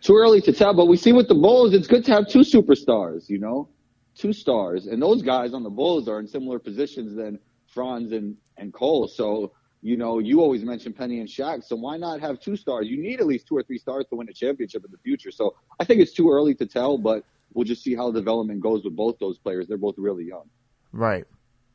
Too 0.00 0.16
early 0.16 0.40
to 0.42 0.52
tell, 0.52 0.72
but 0.72 0.86
we 0.86 0.96
see 0.96 1.12
with 1.12 1.28
the 1.28 1.34
Bulls, 1.34 1.74
it's 1.74 1.86
good 1.86 2.04
to 2.06 2.12
have 2.12 2.28
two 2.28 2.40
superstars, 2.40 3.28
you 3.28 3.38
know, 3.38 3.68
two 4.14 4.32
stars. 4.32 4.86
And 4.86 5.02
those 5.02 5.20
guys 5.20 5.52
on 5.52 5.62
the 5.62 5.70
Bulls 5.70 6.08
are 6.08 6.20
in 6.20 6.26
similar 6.26 6.58
positions 6.58 7.14
than 7.14 7.38
Franz 7.70 8.12
and, 8.12 8.36
and 8.56 8.72
Cole. 8.72 9.08
So, 9.08 9.52
you 9.82 9.96
know, 9.96 10.18
you 10.18 10.40
always 10.40 10.62
mention 10.62 10.92
Penny 10.92 11.20
and 11.20 11.28
Shaq. 11.28 11.64
So 11.64 11.76
why 11.76 11.96
not 11.96 12.20
have 12.20 12.40
two 12.40 12.56
stars? 12.56 12.86
You 12.86 13.00
need 13.00 13.20
at 13.20 13.26
least 13.26 13.46
two 13.46 13.56
or 13.56 13.62
three 13.62 13.78
stars 13.78 14.04
to 14.10 14.16
win 14.16 14.28
a 14.28 14.32
championship 14.32 14.84
in 14.84 14.90
the 14.90 14.98
future. 14.98 15.30
So 15.30 15.54
I 15.78 15.84
think 15.84 16.00
it's 16.00 16.12
too 16.12 16.30
early 16.30 16.54
to 16.56 16.66
tell, 16.66 16.98
but 16.98 17.24
we'll 17.54 17.64
just 17.64 17.82
see 17.82 17.94
how 17.94 18.10
development 18.10 18.60
goes 18.60 18.84
with 18.84 18.94
both 18.94 19.18
those 19.18 19.38
players. 19.38 19.66
They're 19.68 19.78
both 19.78 19.96
really 19.96 20.24
young. 20.24 20.48
Right. 20.92 21.24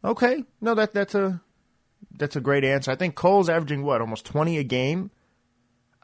Okay. 0.04 0.44
No, 0.62 0.76
that 0.76 0.94
that's 0.94 1.16
a 1.16 1.42
that's 2.18 2.36
a 2.36 2.42
great 2.42 2.64
answer. 2.64 2.92
I 2.92 2.96
think 2.96 3.16
Cole's 3.16 3.50
averaging 3.50 3.84
what, 3.84 4.02
almost 4.02 4.26
twenty 4.26 4.58
a 4.58 4.64
game. 4.64 5.12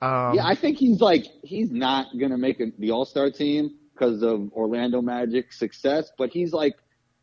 Um, 0.01 0.33
yeah, 0.33 0.45
I 0.45 0.55
think 0.55 0.77
he's 0.77 0.99
like 0.99 1.27
he's 1.43 1.69
not 1.71 2.07
gonna 2.17 2.37
make 2.37 2.59
a, 2.59 2.71
the 2.79 2.91
All 2.91 3.05
Star 3.05 3.29
team 3.29 3.75
because 3.93 4.23
of 4.23 4.51
Orlando 4.53 5.01
Magic 5.01 5.53
success, 5.53 6.11
but 6.17 6.31
he's 6.31 6.53
like 6.53 6.75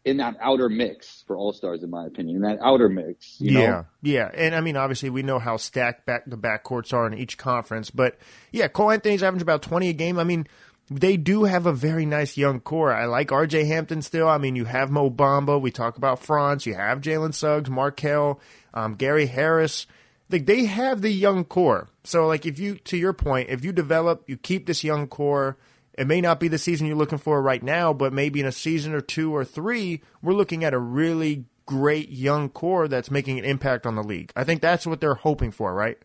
in 0.09 0.17
that 0.19 0.37
outer 0.41 0.69
mix 0.69 1.23
for 1.27 1.37
All 1.37 1.53
Stars, 1.53 1.83
in 1.83 1.91
my 1.91 2.07
opinion. 2.07 2.37
in 2.37 2.43
That 2.43 2.59
outer 2.63 2.89
mix. 2.89 3.37
yeah, 3.39 3.67
know? 3.67 3.87
yeah, 4.03 4.31
and 4.35 4.55
I 4.55 4.61
mean, 4.61 4.77
obviously, 4.77 5.11
we 5.11 5.23
know 5.23 5.39
how 5.39 5.57
stacked 5.57 6.07
back 6.07 6.25
the 6.27 6.37
backcourts 6.39 6.93
are 6.93 7.07
in 7.07 7.15
each 7.15 7.39
conference, 7.39 7.91
but 7.91 8.19
yeah, 8.51 8.69
Cole 8.69 8.91
Anthony's 8.91 9.23
averaging 9.23 9.43
about 9.43 9.63
twenty 9.63 9.89
a 9.91 9.93
game. 9.93 10.19
I 10.19 10.25
mean, 10.25 10.47
they 10.91 11.17
do 11.17 11.45
have 11.45 11.67
a 11.67 11.73
very 11.73 12.07
nice 12.07 12.37
young 12.37 12.61
core. 12.61 12.93
I 12.93 13.05
like 13.05 13.31
R.J. 13.31 13.65
Hampton 13.65 14.03
still. 14.03 14.29
I 14.29 14.39
mean, 14.39 14.57
you 14.57 14.65
have 14.65 14.91
Mo 14.91 15.11
Bamba. 15.11 15.61
We 15.61 15.71
talk 15.71 15.97
about 15.97 16.21
Franz. 16.21 16.65
You 16.65 16.75
have 16.75 17.01
Jalen 17.01 17.35
Suggs, 17.35 17.69
Markelle, 17.69 18.41
um, 18.73 18.95
Gary 18.95 19.27
Harris. 19.27 19.87
Like 20.31 20.47
they 20.47 20.65
have 20.65 21.03
the 21.03 21.11
young 21.11 21.45
core. 21.45 21.89
So, 22.05 22.27
like, 22.27 22.47
if 22.47 22.59
you, 22.59 22.77
to 22.77 22.97
your 22.97 23.13
point, 23.13 23.51
if 23.51 23.65
you 23.65 23.73
develop, 23.73 24.25
you 24.29 24.37
keep 24.37 24.67
this 24.67 24.83
young 24.83 25.07
core 25.09 25.59
it 25.99 26.07
may 26.07 26.21
not 26.21 26.39
be 26.39 26.47
the 26.47 26.59
season 26.59 26.87
you're 26.87 26.97
looking 26.97 27.19
for 27.19 27.43
right 27.43 27.63
now, 27.63 27.93
but 27.93 28.13
maybe 28.13 28.39
in 28.39 28.47
a 28.47 28.53
season 28.53 28.95
or 28.95 29.01
two 29.01 29.35
or 29.35 29.45
three, 29.45 30.01
we're 30.23 30.33
looking 30.33 30.63
at 30.63 30.73
a 30.73 30.79
really 30.79 31.47
great 31.67 32.09
young 32.11 32.49
core 32.49 32.87
that's 32.87 33.11
making 33.11 33.39
an 33.41 33.45
impact 33.45 33.85
on 33.85 33.97
the 33.97 34.03
league. 34.03 34.33
I 34.37 34.45
think 34.45 34.63
that's 34.63 34.87
what 34.87 35.01
they're 35.01 35.17
hoping 35.17 35.51
for, 35.51 35.75
right? 35.75 35.99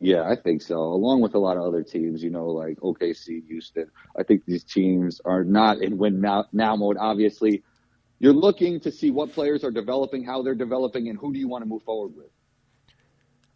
Yeah, 0.00 0.28
I 0.28 0.34
think 0.34 0.60
so. 0.60 0.76
Along 0.76 1.20
with 1.20 1.36
a 1.36 1.38
lot 1.38 1.56
of 1.56 1.62
other 1.62 1.84
teams, 1.84 2.20
you 2.20 2.30
know, 2.30 2.48
like 2.48 2.80
OKC, 2.80 3.46
Houston. 3.46 3.86
I 4.18 4.24
think 4.24 4.44
these 4.44 4.64
teams 4.64 5.20
are 5.24 5.44
not 5.44 5.80
in 5.80 5.96
win 5.96 6.20
now, 6.20 6.46
now 6.52 6.74
mode. 6.74 6.96
Obviously, 6.98 7.62
you're 8.18 8.32
looking 8.32 8.80
to 8.80 8.90
see 8.90 9.12
what 9.12 9.32
players 9.32 9.62
are 9.62 9.70
developing, 9.70 10.24
how 10.24 10.42
they're 10.42 10.56
developing, 10.56 11.08
and 11.08 11.16
who 11.16 11.32
do 11.32 11.38
you 11.38 11.46
want 11.46 11.62
to 11.62 11.68
move 11.68 11.84
forward 11.84 12.16
with. 12.16 12.26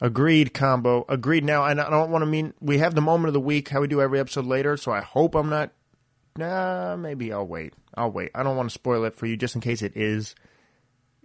Agreed, 0.00 0.54
combo. 0.54 1.04
Agreed. 1.08 1.44
Now, 1.44 1.64
and 1.64 1.80
I 1.80 1.90
don't 1.90 2.10
want 2.10 2.22
to 2.22 2.26
mean 2.26 2.54
we 2.60 2.78
have 2.78 2.94
the 2.94 3.00
moment 3.00 3.28
of 3.28 3.34
the 3.34 3.40
week, 3.40 3.68
how 3.68 3.80
we 3.80 3.88
do 3.88 4.00
every 4.00 4.20
episode 4.20 4.46
later. 4.46 4.76
So 4.76 4.92
I 4.92 5.00
hope 5.00 5.34
I'm 5.34 5.48
not. 5.48 5.72
Nah, 6.36 6.96
maybe 6.96 7.32
I'll 7.32 7.46
wait. 7.46 7.74
I'll 7.96 8.12
wait. 8.12 8.30
I 8.34 8.44
don't 8.44 8.56
want 8.56 8.68
to 8.68 8.74
spoil 8.74 9.04
it 9.04 9.14
for 9.14 9.26
you, 9.26 9.36
just 9.36 9.56
in 9.56 9.60
case 9.60 9.82
it 9.82 9.96
is 9.96 10.36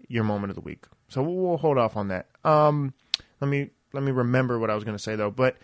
your 0.08 0.24
moment 0.24 0.50
of 0.50 0.56
the 0.56 0.62
week. 0.62 0.86
So 1.08 1.22
we'll, 1.22 1.58
hold 1.58 1.78
off 1.78 1.96
on 1.96 2.08
that. 2.08 2.28
Um, 2.44 2.94
let 3.40 3.48
me 3.48 3.70
let 3.94 4.04
me 4.04 4.12
remember 4.12 4.58
what 4.58 4.72
I 4.72 4.76
was 4.76 4.84
going 4.84 4.98
to 4.98 5.04
say 5.04 5.16
though. 5.16 5.30
But 5.30 5.58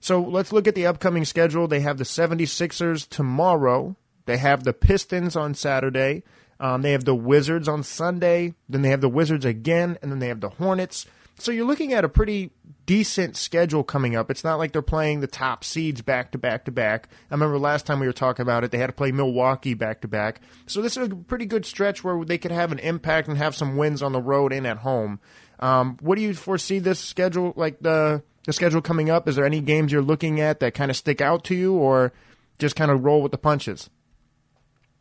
so 0.00 0.20
let's 0.20 0.52
look 0.52 0.66
at 0.66 0.74
the 0.74 0.86
upcoming 0.86 1.24
schedule. 1.24 1.68
They 1.68 1.80
have 1.80 1.98
the 1.98 2.04
76ers 2.04 3.08
tomorrow. 3.08 3.96
They 4.24 4.38
have 4.38 4.64
the 4.64 4.72
Pistons 4.72 5.36
on 5.36 5.54
Saturday. 5.54 6.24
Um, 6.58 6.82
they 6.82 6.92
have 6.92 7.04
the 7.04 7.14
Wizards 7.14 7.68
on 7.68 7.82
Sunday. 7.84 8.54
Then 8.68 8.82
they 8.82 8.90
have 8.90 9.00
the 9.00 9.08
Wizards 9.08 9.44
again, 9.44 9.98
and 10.02 10.10
then 10.10 10.18
they 10.18 10.28
have 10.28 10.40
the 10.40 10.48
Hornets. 10.48 11.06
So 11.38 11.52
you're 11.52 11.66
looking 11.66 11.92
at 11.92 12.04
a 12.04 12.08
pretty 12.08 12.50
decent 12.86 13.36
schedule 13.36 13.84
coming 13.84 14.16
up. 14.16 14.30
It's 14.30 14.44
not 14.44 14.58
like 14.58 14.72
they're 14.72 14.80
playing 14.80 15.20
the 15.20 15.26
top 15.26 15.64
seeds 15.64 16.00
back 16.00 16.32
to 16.32 16.38
back 16.38 16.64
to 16.64 16.70
back. 16.70 17.08
I 17.30 17.34
remember 17.34 17.58
last 17.58 17.84
time 17.84 18.00
we 18.00 18.06
were 18.06 18.12
talking 18.12 18.42
about 18.42 18.64
it, 18.64 18.70
they 18.70 18.78
had 18.78 18.86
to 18.86 18.92
play 18.92 19.12
Milwaukee 19.12 19.74
back 19.74 20.00
to 20.00 20.08
back. 20.08 20.40
So 20.66 20.80
this 20.80 20.96
is 20.96 21.08
a 21.08 21.14
pretty 21.14 21.46
good 21.46 21.66
stretch 21.66 22.02
where 22.02 22.24
they 22.24 22.38
could 22.38 22.52
have 22.52 22.72
an 22.72 22.78
impact 22.78 23.28
and 23.28 23.36
have 23.36 23.54
some 23.54 23.76
wins 23.76 24.02
on 24.02 24.12
the 24.12 24.22
road 24.22 24.52
and 24.52 24.66
at 24.66 24.78
home. 24.78 25.20
Um, 25.58 25.98
what 26.00 26.16
do 26.16 26.22
you 26.22 26.34
foresee 26.34 26.78
this 26.78 27.00
schedule 27.00 27.52
like 27.56 27.80
the 27.80 28.22
the 28.44 28.52
schedule 28.52 28.80
coming 28.80 29.10
up? 29.10 29.28
Is 29.28 29.36
there 29.36 29.44
any 29.44 29.60
games 29.60 29.92
you're 29.92 30.02
looking 30.02 30.40
at 30.40 30.60
that 30.60 30.74
kind 30.74 30.90
of 30.90 30.96
stick 30.96 31.20
out 31.20 31.44
to 31.44 31.54
you, 31.54 31.74
or 31.74 32.12
just 32.58 32.76
kind 32.76 32.90
of 32.90 33.04
roll 33.04 33.20
with 33.20 33.32
the 33.32 33.38
punches? 33.38 33.90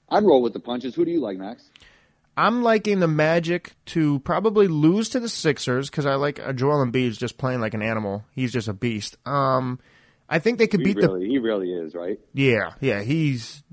I'd 0.10 0.24
roll 0.24 0.42
with 0.42 0.54
the 0.54 0.60
punches. 0.60 0.96
Who 0.96 1.06
do 1.06 1.12
you 1.12 1.20
like, 1.20 1.38
Max? 1.38 1.70
I'm 2.38 2.64
liking 2.64 3.00
the 3.00 3.08
Magic 3.08 3.74
to 3.88 4.20
probably 4.20 4.68
lose 4.68 5.10
to 5.10 5.20
the 5.20 5.30
Sixers 5.30 5.90
because 5.90 6.06
I 6.06 6.16
like 6.16 6.40
uh, 6.40 6.54
Joel 6.54 6.86
Embiid's 6.86 7.18
just 7.18 7.38
playing 7.38 7.62
like 7.62 7.74
an 7.74 7.82
animal. 7.82 8.26
He's 8.34 8.52
just 8.52 8.68
a 8.68 8.74
beast. 8.74 9.18
Um, 9.26 9.80
I 10.30 10.40
think 10.40 10.58
they 10.58 10.68
could 10.68 10.82
he 10.82 10.86
beat 10.88 10.98
really, 10.98 11.26
the. 11.26 11.30
He 11.30 11.38
really 11.40 11.72
is, 11.72 11.94
right? 11.96 12.20
Yeah, 12.34 12.74
yeah. 12.82 13.02
He's. 13.02 13.64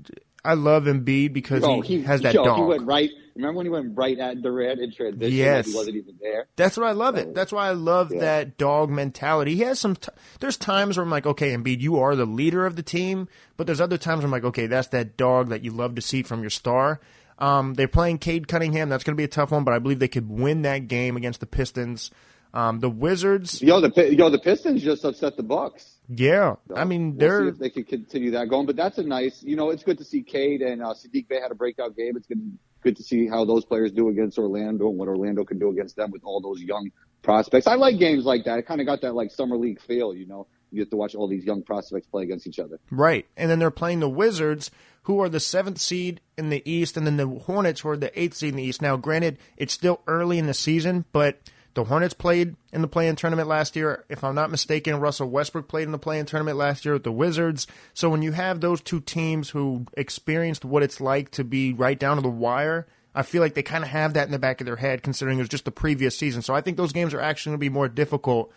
I 0.45 0.55
love 0.55 0.83
Embiid 0.83 1.31
because 1.33 1.63
Oh, 1.63 1.79
he, 1.81 2.01
has 2.03 2.21
that 2.21 2.33
yo, 2.33 2.43
dog. 2.43 2.57
He 2.57 2.63
went 2.63 2.83
right. 2.83 3.09
Remember 3.35 3.57
when 3.57 3.65
he 3.65 3.69
went 3.69 3.97
right 3.97 4.19
at 4.19 4.41
Durant 4.41 4.79
in 4.81 4.91
transition? 4.91 5.33
Yes. 5.33 5.67
He 5.67 5.73
wasn't 5.75 5.95
even 5.95 6.15
there. 6.21 6.47
That's 6.57 6.77
why 6.77 6.89
I 6.89 6.91
love 6.91 7.15
it. 7.15 7.33
That's 7.33 7.51
why 7.53 7.67
I 7.67 7.71
love 7.71 8.11
Yeah. 8.13 8.19
that 8.19 8.57
dog 8.57 8.89
mentality. 8.89 9.55
He 9.55 9.61
has 9.61 9.79
some. 9.79 9.95
T- 9.95 10.09
there's 10.41 10.57
times 10.57 10.97
where 10.97 11.03
I'm 11.03 11.09
like, 11.09 11.25
okay, 11.25 11.55
Embiid, 11.55 11.79
you 11.79 11.97
are 11.97 12.15
the 12.15 12.25
leader 12.25 12.65
of 12.65 12.75
the 12.75 12.83
team, 12.83 13.27
but 13.57 13.65
there's 13.67 13.81
other 13.81 13.97
times 13.97 14.19
where 14.19 14.25
I'm 14.25 14.31
like, 14.31 14.43
okay, 14.43 14.67
that's 14.67 14.89
that 14.89 15.15
dog 15.17 15.47
that 15.49 15.63
you 15.63 15.71
love 15.71 15.95
to 15.95 16.01
see 16.01 16.23
from 16.23 16.41
your 16.41 16.49
star. 16.49 16.99
Um, 17.39 17.73
they're 17.73 17.87
playing 17.87 18.19
Cade 18.19 18.47
Cunningham. 18.47 18.89
That's 18.89 19.03
going 19.03 19.15
to 19.15 19.17
be 19.17 19.23
a 19.23 19.29
tough 19.29 19.51
one, 19.51 19.63
but 19.63 19.73
I 19.73 19.79
believe 19.79 19.99
they 19.99 20.07
could 20.07 20.29
win 20.29 20.61
that 20.63 20.87
game 20.87 21.17
against 21.17 21.39
the 21.39 21.45
Pistons. 21.45 22.11
Um, 22.53 22.79
the 22.79 22.89
Wizards, 22.89 23.63
Yo, 23.63 23.81
the 23.81 24.13
yo, 24.15 24.29
the 24.29 24.37
Pistons 24.37 24.83
just 24.83 25.03
upset 25.03 25.35
the 25.37 25.41
Bucks. 25.41 25.91
yeah. 26.07 26.55
So 26.67 26.75
I 26.75 26.83
mean, 26.83 27.17
we'll 27.17 27.17
they're 27.17 27.41
see 27.45 27.47
if 27.47 27.57
they 27.57 27.69
can 27.71 27.83
continue 27.83 28.31
that 28.31 28.47
going. 28.47 28.67
But 28.67 28.75
that's 28.75 28.99
a 28.99 29.03
nice, 29.03 29.41
you 29.41 29.55
know, 29.55 29.71
it's 29.71 29.81
good 29.81 29.97
to 29.97 30.05
see 30.05 30.21
Cade 30.21 30.61
and 30.61 30.83
uh, 30.83 30.93
Saddiq 30.93 31.27
Bey 31.27 31.39
had 31.41 31.49
a 31.51 31.55
breakout 31.55 31.95
game. 31.97 32.15
It's 32.15 32.27
good, 32.27 32.55
good 32.83 32.97
to 32.97 33.03
see 33.03 33.27
how 33.27 33.45
those 33.45 33.65
players 33.65 33.91
do 33.91 34.07
against 34.09 34.37
Orlando 34.37 34.87
and 34.87 34.99
what 34.99 35.07
Orlando 35.07 35.43
can 35.45 35.57
do 35.57 35.71
against 35.71 35.95
them 35.95 36.11
with 36.11 36.23
all 36.23 36.41
those 36.41 36.61
young 36.61 36.91
prospects. 37.23 37.65
I 37.65 37.73
like 37.73 37.97
games 37.97 38.23
like 38.23 38.45
that. 38.45 38.59
It 38.59 38.67
kind 38.67 38.79
of 38.81 38.85
got 38.85 39.01
that 39.01 39.15
like 39.15 39.31
summer 39.31 39.57
league 39.57 39.81
feel, 39.81 40.13
you 40.13 40.27
know. 40.27 40.45
You 40.73 40.81
get 40.81 40.89
to 40.89 40.97
watch 40.97 41.13
all 41.13 41.27
these 41.27 41.45
young 41.45 41.61
prospects 41.61 42.07
play 42.07 42.23
against 42.23 42.47
each 42.47 42.57
other. 42.57 42.79
Right. 42.89 43.27
And 43.37 43.49
then 43.49 43.59
they're 43.59 43.69
playing 43.69 43.99
the 43.99 44.09
Wizards, 44.09 44.71
who 45.03 45.21
are 45.21 45.29
the 45.29 45.39
seventh 45.39 45.79
seed 45.79 46.19
in 46.35 46.49
the 46.49 46.63
East, 46.69 46.97
and 46.97 47.05
then 47.05 47.17
the 47.17 47.27
Hornets, 47.27 47.81
who 47.81 47.89
are 47.89 47.97
the 47.97 48.19
eighth 48.19 48.35
seed 48.35 48.49
in 48.49 48.55
the 48.55 48.63
East. 48.63 48.81
Now, 48.81 48.97
granted, 48.97 49.37
it's 49.55 49.73
still 49.73 50.01
early 50.07 50.39
in 50.39 50.47
the 50.47 50.53
season, 50.53 51.05
but 51.11 51.39
the 51.75 51.83
Hornets 51.83 52.15
played 52.15 52.55
in 52.71 52.81
the 52.81 52.87
play 52.87 53.07
in 53.07 53.15
tournament 53.15 53.47
last 53.47 53.75
year. 53.75 54.03
If 54.09 54.23
I'm 54.23 54.33
not 54.33 54.49
mistaken, 54.49 54.99
Russell 54.99 55.29
Westbrook 55.29 55.67
played 55.67 55.83
in 55.83 55.91
the 55.91 55.99
play 55.99 56.17
in 56.17 56.25
tournament 56.25 56.57
last 56.57 56.85
year 56.85 56.93
with 56.95 57.03
the 57.03 57.11
Wizards. 57.11 57.67
So 57.93 58.09
when 58.09 58.23
you 58.23 58.31
have 58.31 58.59
those 58.59 58.81
two 58.81 58.99
teams 58.99 59.51
who 59.51 59.85
experienced 59.95 60.65
what 60.65 60.83
it's 60.83 60.99
like 60.99 61.29
to 61.31 61.43
be 61.43 61.73
right 61.73 61.99
down 61.99 62.17
to 62.17 62.23
the 62.23 62.29
wire, 62.29 62.87
I 63.15 63.21
feel 63.21 63.41
like 63.41 63.53
they 63.53 63.63
kind 63.63 63.83
of 63.83 63.91
have 63.91 64.13
that 64.13 64.25
in 64.25 64.31
the 64.31 64.39
back 64.39 64.59
of 64.59 64.65
their 64.65 64.77
head, 64.77 65.03
considering 65.03 65.37
it 65.37 65.43
was 65.43 65.49
just 65.49 65.65
the 65.65 65.71
previous 65.71 66.17
season. 66.17 66.41
So 66.41 66.55
I 66.55 66.61
think 66.61 66.77
those 66.77 66.93
games 66.93 67.13
are 67.13 67.21
actually 67.21 67.51
going 67.51 67.59
to 67.59 67.65
be 67.65 67.69
more 67.69 67.87
difficult 67.87 68.51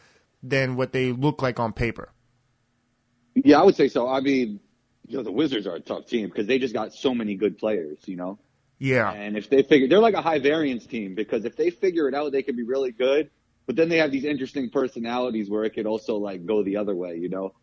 than 0.48 0.76
what 0.76 0.92
they 0.92 1.12
look 1.12 1.42
like 1.42 1.58
on 1.60 1.72
paper. 1.72 2.12
Yeah, 3.34 3.60
I 3.60 3.64
would 3.64 3.76
say 3.76 3.88
so. 3.88 4.08
I 4.08 4.20
mean, 4.20 4.60
you 5.06 5.16
know, 5.18 5.22
the 5.22 5.32
Wizards 5.32 5.66
are 5.66 5.76
a 5.76 5.80
tough 5.80 6.06
team 6.06 6.28
because 6.28 6.46
they 6.46 6.58
just 6.58 6.74
got 6.74 6.94
so 6.94 7.14
many 7.14 7.34
good 7.34 7.58
players, 7.58 7.98
you 8.06 8.16
know. 8.16 8.38
Yeah. 8.78 9.10
And 9.10 9.36
if 9.36 9.48
they 9.48 9.62
figure, 9.62 9.88
they're 9.88 10.00
like 10.00 10.14
a 10.14 10.22
high 10.22 10.38
variance 10.38 10.86
team 10.86 11.14
because 11.14 11.44
if 11.44 11.56
they 11.56 11.70
figure 11.70 12.08
it 12.08 12.14
out, 12.14 12.32
they 12.32 12.42
can 12.42 12.56
be 12.56 12.62
really 12.62 12.92
good. 12.92 13.30
But 13.66 13.76
then 13.76 13.88
they 13.88 13.98
have 13.98 14.12
these 14.12 14.24
interesting 14.24 14.70
personalities 14.70 15.50
where 15.50 15.64
it 15.64 15.70
could 15.70 15.86
also 15.86 16.16
like 16.16 16.46
go 16.46 16.62
the 16.62 16.76
other 16.76 16.94
way, 16.94 17.16
you 17.16 17.28
know. 17.28 17.54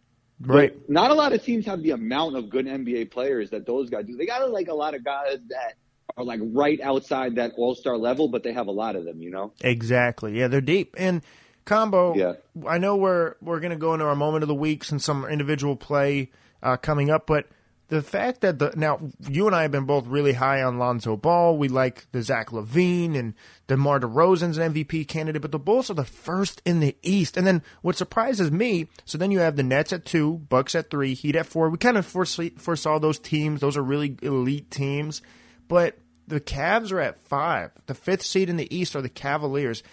Right. 0.41 0.73
But 0.75 0.89
not 0.89 1.11
a 1.11 1.13
lot 1.13 1.33
of 1.33 1.43
teams 1.43 1.65
have 1.65 1.81
the 1.81 1.91
amount 1.91 2.35
of 2.35 2.49
good 2.49 2.65
NBA 2.65 3.11
players 3.11 3.51
that 3.51 3.65
those 3.65 3.89
guys 3.89 4.05
do. 4.05 4.17
They 4.17 4.25
got 4.25 4.49
like 4.51 4.67
a 4.67 4.73
lot 4.73 4.95
of 4.95 5.03
guys 5.03 5.39
that 5.49 5.75
are 6.17 6.23
like 6.23 6.41
right 6.43 6.79
outside 6.81 7.35
that 7.35 7.53
All 7.57 7.75
Star 7.75 7.97
level, 7.97 8.27
but 8.27 8.43
they 8.43 8.51
have 8.53 8.67
a 8.67 8.71
lot 8.71 8.95
of 8.95 9.05
them, 9.05 9.21
you 9.21 9.31
know. 9.31 9.53
Exactly. 9.61 10.37
Yeah, 10.37 10.47
they're 10.47 10.61
deep. 10.61 10.95
And 10.97 11.21
combo. 11.65 12.15
Yeah. 12.15 12.33
I 12.67 12.77
know 12.77 12.95
we're 12.95 13.35
we're 13.41 13.59
gonna 13.59 13.75
go 13.75 13.93
into 13.93 14.05
our 14.05 14.15
moment 14.15 14.43
of 14.43 14.47
the 14.47 14.55
weeks 14.55 14.91
and 14.91 15.01
some 15.01 15.25
individual 15.25 15.75
play 15.75 16.31
uh, 16.61 16.77
coming 16.77 17.09
up, 17.09 17.27
but 17.27 17.47
the 17.89 18.01
fact 18.01 18.41
that 18.41 18.57
the 18.57 18.73
now 18.75 18.99
you 19.29 19.45
and 19.45 19.55
I 19.55 19.63
have 19.63 19.71
been 19.71 19.85
both 19.85 20.07
really 20.07 20.33
high 20.33 20.63
on 20.63 20.79
Lonzo 20.79 21.15
Ball. 21.15 21.57
We 21.57 21.67
like 21.67 22.07
the 22.11 22.23
Zach 22.23 22.49
LaVine 22.49 23.15
and 23.15 23.35
DeMar 23.67 23.99
DeRozan's 23.99 24.57
an 24.57 24.73
MVP 24.73 25.07
candidate, 25.07 25.41
but 25.41 25.51
the 25.51 25.59
Bulls 25.59 25.91
are 25.91 25.95
the 25.95 26.03
first 26.03 26.61
in 26.65 26.79
the 26.79 26.95
East. 27.03 27.37
And 27.37 27.45
then 27.45 27.61
what 27.81 27.95
surprises 27.95 28.51
me, 28.51 28.87
so 29.05 29.17
then 29.17 29.31
you 29.31 29.39
have 29.39 29.57
the 29.57 29.63
Nets 29.63 29.93
at 29.93 30.05
two, 30.05 30.39
Bucks 30.49 30.73
at 30.75 30.89
three, 30.89 31.13
Heat 31.13 31.35
at 31.35 31.45
four. 31.45 31.69
We 31.69 31.77
kind 31.77 31.97
of 31.97 32.05
foresee, 32.05 32.49
foresaw 32.57 32.99
those 32.99 33.19
teams; 33.19 33.61
those 33.61 33.77
are 33.77 33.83
really 33.83 34.17
elite 34.21 34.71
teams. 34.71 35.21
But 35.67 35.97
the 36.27 36.41
Cavs 36.41 36.91
are 36.91 36.99
at 36.99 37.21
five. 37.21 37.71
The 37.85 37.93
fifth 37.93 38.23
seed 38.23 38.49
in 38.49 38.57
the 38.57 38.75
East 38.75 38.95
are 38.95 39.01
the 39.01 39.09
Cavaliers. 39.09 39.83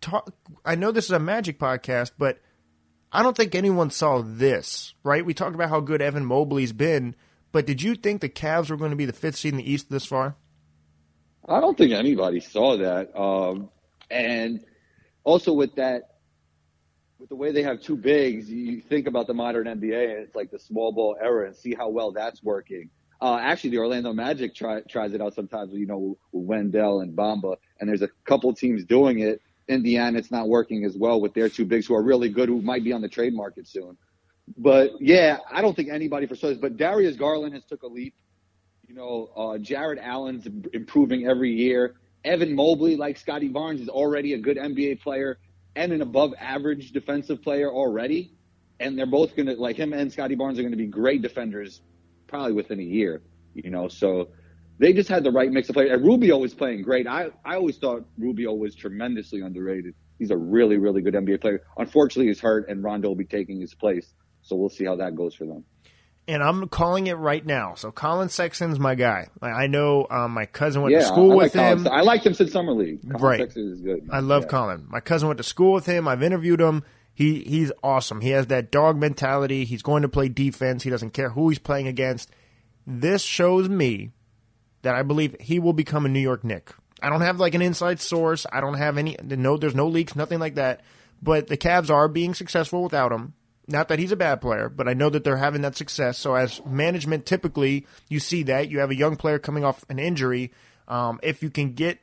Talk, 0.00 0.32
I 0.64 0.74
know 0.74 0.92
this 0.92 1.06
is 1.06 1.10
a 1.10 1.18
Magic 1.18 1.58
podcast, 1.58 2.12
but 2.18 2.40
I 3.10 3.22
don't 3.22 3.36
think 3.36 3.54
anyone 3.54 3.90
saw 3.90 4.22
this, 4.22 4.94
right? 5.02 5.24
We 5.24 5.34
talked 5.34 5.54
about 5.54 5.70
how 5.70 5.80
good 5.80 6.02
Evan 6.02 6.24
Mobley's 6.24 6.72
been, 6.72 7.14
but 7.52 7.66
did 7.66 7.82
you 7.82 7.94
think 7.94 8.20
the 8.20 8.28
Cavs 8.28 8.70
were 8.70 8.76
going 8.76 8.90
to 8.90 8.96
be 8.96 9.06
the 9.06 9.12
fifth 9.12 9.36
seed 9.36 9.54
in 9.54 9.58
the 9.58 9.70
East 9.70 9.90
this 9.90 10.04
far? 10.04 10.36
I 11.48 11.60
don't 11.60 11.76
think 11.76 11.92
anybody 11.92 12.40
saw 12.40 12.76
that. 12.76 13.18
Um, 13.18 13.70
and 14.10 14.64
also 15.24 15.52
with 15.52 15.74
that, 15.76 16.02
with 17.18 17.30
the 17.30 17.36
way 17.36 17.50
they 17.52 17.62
have 17.62 17.80
two 17.80 17.96
bigs, 17.96 18.50
you 18.50 18.80
think 18.80 19.06
about 19.06 19.26
the 19.26 19.34
modern 19.34 19.66
NBA 19.66 20.10
and 20.10 20.22
it's 20.22 20.36
like 20.36 20.50
the 20.50 20.58
small 20.58 20.92
ball 20.92 21.16
era 21.20 21.46
and 21.46 21.56
see 21.56 21.74
how 21.74 21.88
well 21.88 22.12
that's 22.12 22.42
working. 22.42 22.90
Uh, 23.20 23.38
actually, 23.40 23.70
the 23.70 23.78
Orlando 23.78 24.12
Magic 24.12 24.54
try, 24.54 24.80
tries 24.82 25.12
it 25.12 25.20
out 25.20 25.34
sometimes, 25.34 25.72
you 25.72 25.86
know, 25.86 26.16
with 26.30 26.44
Wendell 26.44 27.00
and 27.00 27.16
Bamba, 27.16 27.56
and 27.80 27.88
there's 27.88 28.02
a 28.02 28.08
couple 28.24 28.54
teams 28.54 28.84
doing 28.84 29.18
it. 29.18 29.42
Indiana, 29.68 30.18
it's 30.18 30.30
not 30.30 30.48
working 30.48 30.84
as 30.84 30.96
well 30.96 31.20
with 31.20 31.34
their 31.34 31.48
two 31.48 31.64
bigs 31.64 31.86
who 31.86 31.94
are 31.94 32.02
really 32.02 32.28
good, 32.28 32.48
who 32.48 32.62
might 32.62 32.84
be 32.84 32.92
on 32.92 33.00
the 33.00 33.08
trade 33.08 33.34
market 33.34 33.68
soon. 33.68 33.96
But 34.56 34.92
yeah, 35.00 35.38
I 35.50 35.60
don't 35.60 35.76
think 35.76 35.90
anybody 35.90 36.26
for 36.26 36.34
this. 36.34 36.56
But 36.56 36.76
Darius 36.76 37.16
Garland 37.16 37.54
has 37.54 37.64
took 37.64 37.82
a 37.82 37.86
leap. 37.86 38.14
You 38.86 38.94
know, 38.94 39.30
uh, 39.36 39.58
Jarrett 39.58 39.98
Allen's 39.98 40.46
improving 40.72 41.26
every 41.26 41.52
year. 41.52 41.96
Evan 42.24 42.54
Mobley, 42.54 42.96
like 42.96 43.18
Scottie 43.18 43.48
Barnes, 43.48 43.80
is 43.80 43.88
already 43.88 44.32
a 44.32 44.38
good 44.38 44.56
NBA 44.56 45.02
player 45.02 45.38
and 45.76 45.92
an 45.92 46.00
above 46.00 46.32
average 46.38 46.92
defensive 46.92 47.42
player 47.42 47.70
already. 47.70 48.32
And 48.80 48.98
they're 48.98 49.06
both 49.06 49.36
going 49.36 49.46
to, 49.46 49.54
like 49.54 49.76
him 49.76 49.92
and 49.92 50.10
Scottie 50.10 50.34
Barnes, 50.34 50.58
are 50.58 50.62
going 50.62 50.72
to 50.72 50.78
be 50.78 50.86
great 50.86 51.20
defenders 51.20 51.82
probably 52.26 52.52
within 52.52 52.80
a 52.80 52.84
year, 52.84 53.20
you 53.54 53.70
know. 53.70 53.88
So 53.88 54.30
they 54.78 54.92
just 54.92 55.08
had 55.08 55.24
the 55.24 55.30
right 55.30 55.50
mix 55.50 55.68
of 55.68 55.74
players. 55.74 55.90
And 55.92 56.04
Rubio 56.04 56.38
was 56.38 56.54
playing 56.54 56.82
great. 56.82 57.06
I, 57.06 57.30
I 57.44 57.56
always 57.56 57.76
thought 57.78 58.04
Rubio 58.16 58.52
was 58.54 58.74
tremendously 58.74 59.40
underrated. 59.40 59.94
He's 60.18 60.30
a 60.30 60.36
really, 60.36 60.76
really 60.78 61.00
good 61.02 61.14
NBA 61.14 61.40
player. 61.40 61.62
Unfortunately, 61.76 62.28
he's 62.28 62.40
hurt, 62.40 62.68
and 62.68 62.82
Rondo 62.82 63.08
will 63.08 63.14
be 63.16 63.24
taking 63.24 63.60
his 63.60 63.74
place. 63.74 64.12
So 64.42 64.56
we'll 64.56 64.68
see 64.68 64.84
how 64.84 64.96
that 64.96 65.14
goes 65.14 65.34
for 65.34 65.44
them. 65.46 65.64
And 66.26 66.42
I'm 66.42 66.68
calling 66.68 67.06
it 67.06 67.14
right 67.14 67.44
now. 67.44 67.74
So 67.74 67.90
Colin 67.90 68.28
Sexton's 68.28 68.78
my 68.78 68.94
guy. 68.94 69.28
I 69.40 69.66
know 69.66 70.06
um, 70.10 70.32
my 70.32 70.44
cousin 70.44 70.82
went 70.82 70.92
yeah, 70.92 70.98
to 71.00 71.04
school 71.06 71.32
I 71.32 71.34
with 71.36 71.54
like 71.54 71.64
Colin. 71.64 71.86
him. 71.86 71.88
I 71.92 72.00
liked 72.02 72.26
him 72.26 72.34
since 72.34 72.52
summer 72.52 72.72
league. 72.72 73.00
Colin 73.02 73.22
Right. 73.22 73.40
Sexton 73.40 73.72
is 73.72 73.80
good. 73.80 74.08
I 74.12 74.20
love 74.20 74.42
Yeah. 74.42 74.48
Colin. 74.48 74.86
My 74.90 75.00
cousin 75.00 75.28
went 75.28 75.38
to 75.38 75.44
school 75.44 75.72
with 75.72 75.86
him. 75.86 76.06
I've 76.06 76.22
interviewed 76.22 76.60
him. 76.60 76.84
He 77.14 77.40
he's 77.44 77.72
awesome. 77.82 78.20
He 78.20 78.28
has 78.30 78.48
that 78.48 78.70
dog 78.70 78.98
mentality. 78.98 79.64
He's 79.64 79.82
going 79.82 80.02
to 80.02 80.08
play 80.08 80.28
defense. 80.28 80.82
He 80.82 80.90
doesn't 80.90 81.10
care 81.14 81.30
who 81.30 81.48
he's 81.48 81.58
playing 81.58 81.86
against. 81.88 82.30
This 82.86 83.22
shows 83.22 83.68
me 83.68 84.10
that 84.82 84.94
I 84.94 85.02
believe 85.02 85.36
he 85.40 85.58
will 85.58 85.72
become 85.72 86.06
a 86.06 86.08
New 86.08 86.20
York 86.20 86.44
Knick. 86.44 86.72
I 87.02 87.10
don't 87.10 87.20
have 87.20 87.38
like 87.38 87.54
an 87.54 87.62
inside 87.62 88.00
source. 88.00 88.46
I 88.50 88.60
don't 88.60 88.74
have 88.74 88.98
any 88.98 89.16
no 89.22 89.56
there's 89.56 89.74
no 89.74 89.86
leaks, 89.86 90.16
nothing 90.16 90.38
like 90.38 90.56
that. 90.56 90.82
But 91.22 91.48
the 91.48 91.56
Cavs 91.56 91.90
are 91.90 92.08
being 92.08 92.34
successful 92.34 92.82
without 92.82 93.12
him. 93.12 93.34
Not 93.66 93.88
that 93.88 93.98
he's 93.98 94.12
a 94.12 94.16
bad 94.16 94.40
player, 94.40 94.68
but 94.68 94.88
I 94.88 94.94
know 94.94 95.10
that 95.10 95.24
they're 95.24 95.36
having 95.36 95.62
that 95.62 95.76
success. 95.76 96.16
So 96.16 96.34
as 96.34 96.64
management, 96.64 97.26
typically 97.26 97.86
you 98.08 98.18
see 98.18 98.42
that 98.44 98.70
you 98.70 98.78
have 98.78 98.90
a 98.90 98.96
young 98.96 99.16
player 99.16 99.38
coming 99.38 99.64
off 99.64 99.84
an 99.88 99.98
injury. 99.98 100.52
Um, 100.86 101.20
if 101.22 101.42
you 101.42 101.50
can 101.50 101.74
get 101.74 101.98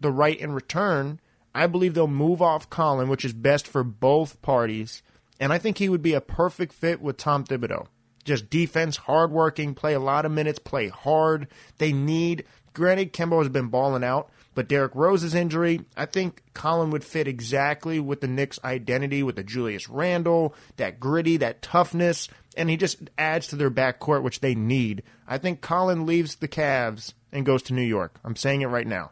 the 0.00 0.10
right 0.10 0.38
in 0.38 0.52
return, 0.52 1.20
I 1.54 1.66
believe 1.66 1.94
they'll 1.94 2.06
move 2.06 2.40
off 2.40 2.70
Colin, 2.70 3.08
which 3.08 3.24
is 3.24 3.32
best 3.32 3.66
for 3.66 3.84
both 3.84 4.40
parties. 4.40 5.02
And 5.38 5.52
I 5.52 5.58
think 5.58 5.78
he 5.78 5.88
would 5.88 6.02
be 6.02 6.14
a 6.14 6.20
perfect 6.20 6.72
fit 6.72 7.00
with 7.00 7.16
Tom 7.16 7.44
Thibodeau. 7.44 7.86
Just 8.24 8.50
defense, 8.50 8.96
hardworking, 8.96 9.74
play 9.74 9.94
a 9.94 10.00
lot 10.00 10.26
of 10.26 10.32
minutes, 10.32 10.58
play 10.58 10.88
hard. 10.88 11.48
They 11.78 11.92
need. 11.92 12.44
Granted, 12.72 13.12
Kemba 13.12 13.38
has 13.38 13.48
been 13.48 13.68
balling 13.68 14.04
out, 14.04 14.30
but 14.54 14.68
Derrick 14.68 14.94
Rose's 14.94 15.34
injury, 15.34 15.80
I 15.96 16.06
think 16.06 16.42
Colin 16.54 16.90
would 16.90 17.02
fit 17.02 17.26
exactly 17.26 17.98
with 17.98 18.20
the 18.20 18.28
Knicks' 18.28 18.60
identity, 18.62 19.22
with 19.22 19.36
the 19.36 19.42
Julius 19.42 19.88
Randle, 19.88 20.54
that 20.76 21.00
gritty, 21.00 21.36
that 21.38 21.62
toughness, 21.62 22.28
and 22.56 22.70
he 22.70 22.76
just 22.76 23.10
adds 23.18 23.48
to 23.48 23.56
their 23.56 23.70
backcourt, 23.70 24.22
which 24.22 24.40
they 24.40 24.54
need. 24.54 25.02
I 25.26 25.38
think 25.38 25.60
Colin 25.60 26.06
leaves 26.06 26.36
the 26.36 26.48
Cavs 26.48 27.14
and 27.32 27.46
goes 27.46 27.62
to 27.64 27.74
New 27.74 27.82
York. 27.82 28.18
I'm 28.24 28.36
saying 28.36 28.60
it 28.60 28.66
right 28.66 28.86
now. 28.86 29.10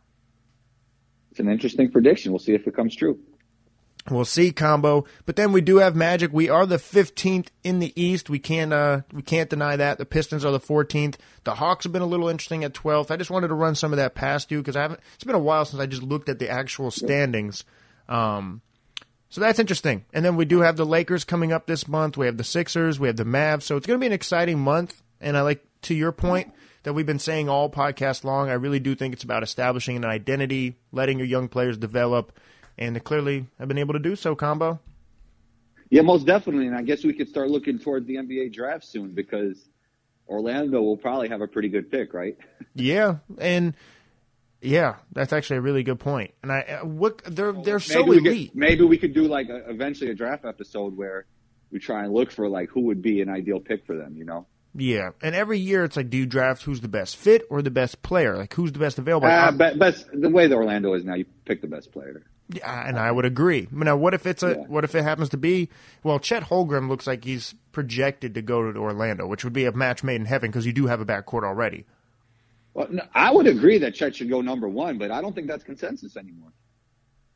It's 1.30 1.40
an 1.40 1.48
interesting 1.48 1.90
prediction. 1.90 2.32
We'll 2.32 2.38
see 2.40 2.54
if 2.54 2.66
it 2.66 2.74
comes 2.74 2.94
true. 2.94 3.18
We'll 4.10 4.24
see 4.24 4.52
combo, 4.52 5.04
but 5.26 5.36
then 5.36 5.52
we 5.52 5.60
do 5.60 5.76
have 5.78 5.94
Magic. 5.94 6.32
We 6.32 6.48
are 6.48 6.66
the 6.66 6.76
15th 6.76 7.48
in 7.62 7.78
the 7.78 7.92
East. 8.00 8.30
We 8.30 8.38
can't 8.38 8.72
uh, 8.72 9.02
we 9.12 9.22
can't 9.22 9.50
deny 9.50 9.76
that. 9.76 9.98
The 9.98 10.06
Pistons 10.06 10.44
are 10.44 10.52
the 10.52 10.60
14th. 10.60 11.16
The 11.44 11.54
Hawks 11.56 11.84
have 11.84 11.92
been 11.92 12.02
a 12.02 12.06
little 12.06 12.28
interesting 12.28 12.64
at 12.64 12.72
12th. 12.72 13.10
I 13.10 13.16
just 13.16 13.30
wanted 13.30 13.48
to 13.48 13.54
run 13.54 13.74
some 13.74 13.92
of 13.92 13.98
that 13.98 14.14
past 14.14 14.50
you 14.50 14.58
because 14.58 14.76
I 14.76 14.82
haven't. 14.82 15.00
It's 15.14 15.24
been 15.24 15.34
a 15.34 15.40
while 15.40 15.64
since 15.64 15.80
I 15.80 15.86
just 15.86 16.02
looked 16.02 16.28
at 16.28 16.38
the 16.38 16.48
actual 16.48 16.90
standings. 16.90 17.64
Um, 18.08 18.62
so 19.28 19.40
that's 19.40 19.58
interesting. 19.58 20.04
And 20.12 20.24
then 20.24 20.36
we 20.36 20.46
do 20.46 20.60
have 20.60 20.76
the 20.76 20.86
Lakers 20.86 21.24
coming 21.24 21.52
up 21.52 21.66
this 21.66 21.86
month. 21.86 22.16
We 22.16 22.26
have 22.26 22.38
the 22.38 22.44
Sixers. 22.44 22.98
We 22.98 23.08
have 23.08 23.16
the 23.16 23.24
Mavs. 23.24 23.62
So 23.62 23.76
it's 23.76 23.86
going 23.86 23.98
to 23.98 24.02
be 24.02 24.06
an 24.06 24.12
exciting 24.12 24.58
month. 24.58 25.02
And 25.20 25.36
I 25.36 25.42
like 25.42 25.64
to 25.82 25.94
your 25.94 26.12
point 26.12 26.54
that 26.84 26.94
we've 26.94 27.04
been 27.04 27.18
saying 27.18 27.48
all 27.48 27.68
podcast 27.68 28.24
long. 28.24 28.48
I 28.48 28.54
really 28.54 28.80
do 28.80 28.94
think 28.94 29.12
it's 29.12 29.24
about 29.24 29.42
establishing 29.42 29.96
an 29.96 30.04
identity, 30.06 30.76
letting 30.92 31.18
your 31.18 31.26
young 31.26 31.48
players 31.48 31.76
develop 31.76 32.32
and 32.78 32.96
they 32.96 33.00
clearly 33.00 33.46
have 33.58 33.68
been 33.68 33.78
able 33.78 33.94
to 33.94 34.00
do 34.00 34.16
so. 34.16 34.34
Combo. 34.34 34.80
Yeah, 35.90 36.02
most 36.02 36.26
definitely, 36.26 36.66
and 36.66 36.76
I 36.76 36.82
guess 36.82 37.02
we 37.02 37.14
could 37.14 37.28
start 37.28 37.50
looking 37.50 37.78
towards 37.78 38.06
the 38.06 38.16
NBA 38.16 38.52
draft 38.52 38.84
soon 38.84 39.12
because 39.12 39.68
Orlando 40.28 40.82
will 40.82 40.98
probably 40.98 41.28
have 41.30 41.40
a 41.40 41.46
pretty 41.46 41.68
good 41.68 41.90
pick, 41.90 42.12
right? 42.14 42.36
Yeah, 42.74 43.16
and 43.38 43.74
yeah, 44.60 44.96
that's 45.10 45.32
actually 45.32 45.56
a 45.56 45.60
really 45.62 45.82
good 45.82 45.98
point. 45.98 46.32
And 46.44 46.52
I 46.52 46.60
uh, 46.60 46.84
what 46.84 47.22
they're 47.24 47.52
they're 47.52 47.80
so 47.80 48.04
elite. 48.12 48.52
Could, 48.52 48.56
maybe 48.56 48.84
we 48.84 48.98
could 48.98 49.14
do 49.14 49.26
like 49.26 49.48
a, 49.48 49.68
eventually 49.68 50.10
a 50.10 50.14
draft 50.14 50.44
episode 50.44 50.96
where 50.96 51.26
we 51.72 51.80
try 51.80 52.04
and 52.04 52.12
look 52.12 52.30
for 52.30 52.48
like 52.48 52.68
who 52.68 52.82
would 52.82 53.02
be 53.02 53.20
an 53.20 53.28
ideal 53.28 53.58
pick 53.58 53.84
for 53.84 53.96
them. 53.96 54.14
You 54.16 54.24
know. 54.26 54.46
Yeah, 54.76 55.10
and 55.22 55.34
every 55.34 55.58
year 55.58 55.82
it's 55.82 55.96
like, 55.96 56.08
do 56.08 56.18
you 56.18 56.26
draft 56.26 56.62
who's 56.62 56.80
the 56.80 56.88
best 56.88 57.16
fit 57.16 57.42
or 57.50 57.62
the 57.62 57.70
best 57.70 58.00
player? 58.02 58.36
Like 58.36 58.54
who's 58.54 58.70
the 58.70 58.78
best 58.78 58.98
available? 58.98 59.26
Uh, 59.26 59.50
best 59.50 60.06
the 60.12 60.28
way 60.28 60.46
the 60.46 60.54
Orlando 60.54 60.94
is 60.94 61.04
now, 61.04 61.14
you 61.14 61.24
pick 61.46 61.62
the 61.62 61.66
best 61.66 61.90
player. 61.90 62.22
Yeah, 62.50 62.88
and 62.88 62.98
I 62.98 63.10
would 63.10 63.26
agree. 63.26 63.68
Now, 63.70 63.96
what 63.96 64.14
if 64.14 64.26
it's 64.26 64.42
a 64.42 64.50
yeah. 64.50 64.66
what 64.66 64.84
if 64.84 64.94
it 64.94 65.02
happens 65.02 65.28
to 65.30 65.36
be? 65.36 65.68
Well, 66.02 66.18
Chet 66.18 66.44
Holmgren 66.44 66.88
looks 66.88 67.06
like 67.06 67.24
he's 67.24 67.54
projected 67.72 68.34
to 68.34 68.42
go 68.42 68.72
to 68.72 68.78
Orlando, 68.78 69.26
which 69.26 69.44
would 69.44 69.52
be 69.52 69.66
a 69.66 69.72
match 69.72 70.02
made 70.02 70.16
in 70.16 70.24
heaven 70.24 70.50
because 70.50 70.64
you 70.64 70.72
do 70.72 70.86
have 70.86 71.00
a 71.00 71.04
backcourt 71.04 71.44
already. 71.44 71.84
Well, 72.72 72.88
no, 72.90 73.02
I 73.14 73.30
would 73.32 73.46
agree 73.46 73.78
that 73.78 73.94
Chet 73.94 74.16
should 74.16 74.30
go 74.30 74.40
number 74.40 74.68
one, 74.68 74.96
but 74.96 75.10
I 75.10 75.20
don't 75.20 75.34
think 75.34 75.46
that's 75.46 75.64
consensus 75.64 76.16
anymore. 76.16 76.52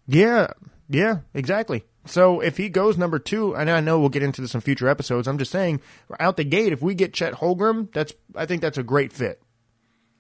Yeah, 0.07 0.49
yeah, 0.88 1.19
exactly. 1.35 1.85
So 2.07 2.40
if 2.40 2.57
he 2.57 2.69
goes 2.69 2.99
number 2.99 3.19
two, 3.19 3.54
and 3.54 3.71
I 3.71 3.81
know 3.81 4.00
we'll 4.00 4.09
get 4.09 4.23
into 4.23 4.40
this 4.40 4.54
in 4.54 4.61
future 4.61 4.88
episodes, 4.88 5.28
I'm 5.28 5.38
just 5.38 5.52
saying, 5.52 5.81
out 6.18 6.37
the 6.37 6.44
gate, 6.44 6.72
if 6.72 6.83
we 6.83 6.94
get 6.94 7.12
Chet 7.12 7.35
Holmgren, 7.35 7.92
that's 7.92 8.12
I 8.35 8.46
think 8.46 8.62
that's 8.62 8.79
a 8.79 8.83
great 8.83 9.12
fit. 9.12 9.42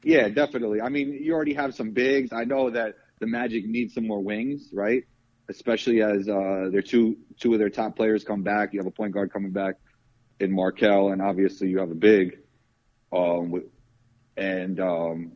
Yeah, 0.04 0.28
definitely. 0.28 0.80
I 0.80 0.88
mean, 0.88 1.12
you 1.12 1.32
already 1.32 1.54
have 1.54 1.74
some 1.74 1.90
bigs. 1.90 2.32
I 2.32 2.44
know 2.44 2.70
that 2.70 2.96
the 3.22 3.26
Magic 3.28 3.64
need 3.64 3.92
some 3.92 4.04
more 4.04 4.20
wings, 4.20 4.70
right? 4.72 5.04
Especially 5.48 6.02
as 6.02 6.28
uh, 6.28 6.68
their 6.72 6.82
two 6.82 7.16
two 7.38 7.52
of 7.52 7.60
their 7.60 7.70
top 7.70 7.94
players 7.94 8.24
come 8.24 8.42
back. 8.42 8.72
You 8.72 8.80
have 8.80 8.86
a 8.86 8.90
point 8.90 9.12
guard 9.14 9.32
coming 9.32 9.52
back 9.52 9.76
in 10.40 10.52
Markelle, 10.52 11.12
and 11.12 11.22
obviously 11.22 11.68
you 11.68 11.78
have 11.78 11.92
a 11.92 11.94
big, 11.94 12.38
um, 13.12 13.52
with, 13.52 13.64
and 14.36 14.80
um, 14.80 15.32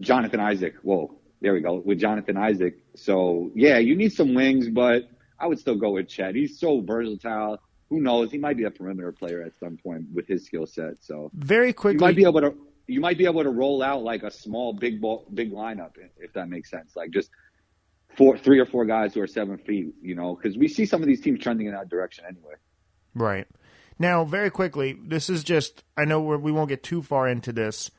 Jonathan 0.00 0.38
Isaac. 0.38 0.74
Whoa, 0.82 1.18
there 1.40 1.54
we 1.54 1.60
go 1.60 1.82
with 1.84 1.98
Jonathan 1.98 2.36
Isaac. 2.36 2.76
So 2.94 3.50
yeah, 3.54 3.78
you 3.78 3.96
need 3.96 4.12
some 4.12 4.34
wings, 4.34 4.68
but 4.68 5.08
I 5.40 5.46
would 5.46 5.58
still 5.58 5.76
go 5.76 5.92
with 5.92 6.08
Chet. 6.08 6.34
He's 6.34 6.60
so 6.60 6.82
versatile. 6.82 7.58
Who 7.88 8.00
knows? 8.02 8.30
He 8.30 8.36
might 8.36 8.58
be 8.58 8.64
a 8.64 8.70
perimeter 8.70 9.12
player 9.12 9.40
at 9.42 9.58
some 9.58 9.78
point 9.78 10.04
with 10.12 10.28
his 10.28 10.44
skill 10.44 10.66
set. 10.66 11.02
So 11.02 11.30
very 11.32 11.72
quickly, 11.72 11.94
you 11.94 12.00
might 12.00 12.16
be 12.16 12.24
able 12.24 12.42
to 12.42 12.54
you 12.88 13.00
might 13.00 13.18
be 13.18 13.26
able 13.26 13.42
to 13.42 13.50
roll 13.50 13.82
out 13.82 14.02
like 14.02 14.22
a 14.22 14.30
small 14.30 14.72
big 14.72 15.00
ball, 15.00 15.26
big 15.32 15.52
lineup 15.52 15.92
if 16.18 16.32
that 16.32 16.48
makes 16.48 16.70
sense. 16.70 16.96
Like 16.96 17.10
just 17.10 17.30
four, 18.16 18.36
three 18.36 18.58
or 18.58 18.66
four 18.66 18.86
guys 18.86 19.14
who 19.14 19.20
are 19.20 19.26
seven 19.26 19.58
feet, 19.58 19.94
you 20.02 20.14
know, 20.14 20.34
because 20.34 20.56
we 20.56 20.66
see 20.66 20.86
some 20.86 21.02
of 21.02 21.06
these 21.06 21.20
teams 21.20 21.40
trending 21.40 21.66
in 21.66 21.74
that 21.74 21.88
direction 21.88 22.24
anyway. 22.26 22.54
Right. 23.14 23.46
Now, 23.98 24.24
very 24.24 24.50
quickly, 24.50 24.98
this 25.00 25.28
is 25.28 25.44
just 25.44 25.84
I 25.96 26.06
know 26.06 26.20
we're, 26.20 26.38
we 26.38 26.50
will 26.50 26.60
not 26.60 26.70
get 26.70 26.82
too 26.82 27.02
far 27.02 27.28
into 27.28 27.52
this. 27.52 27.90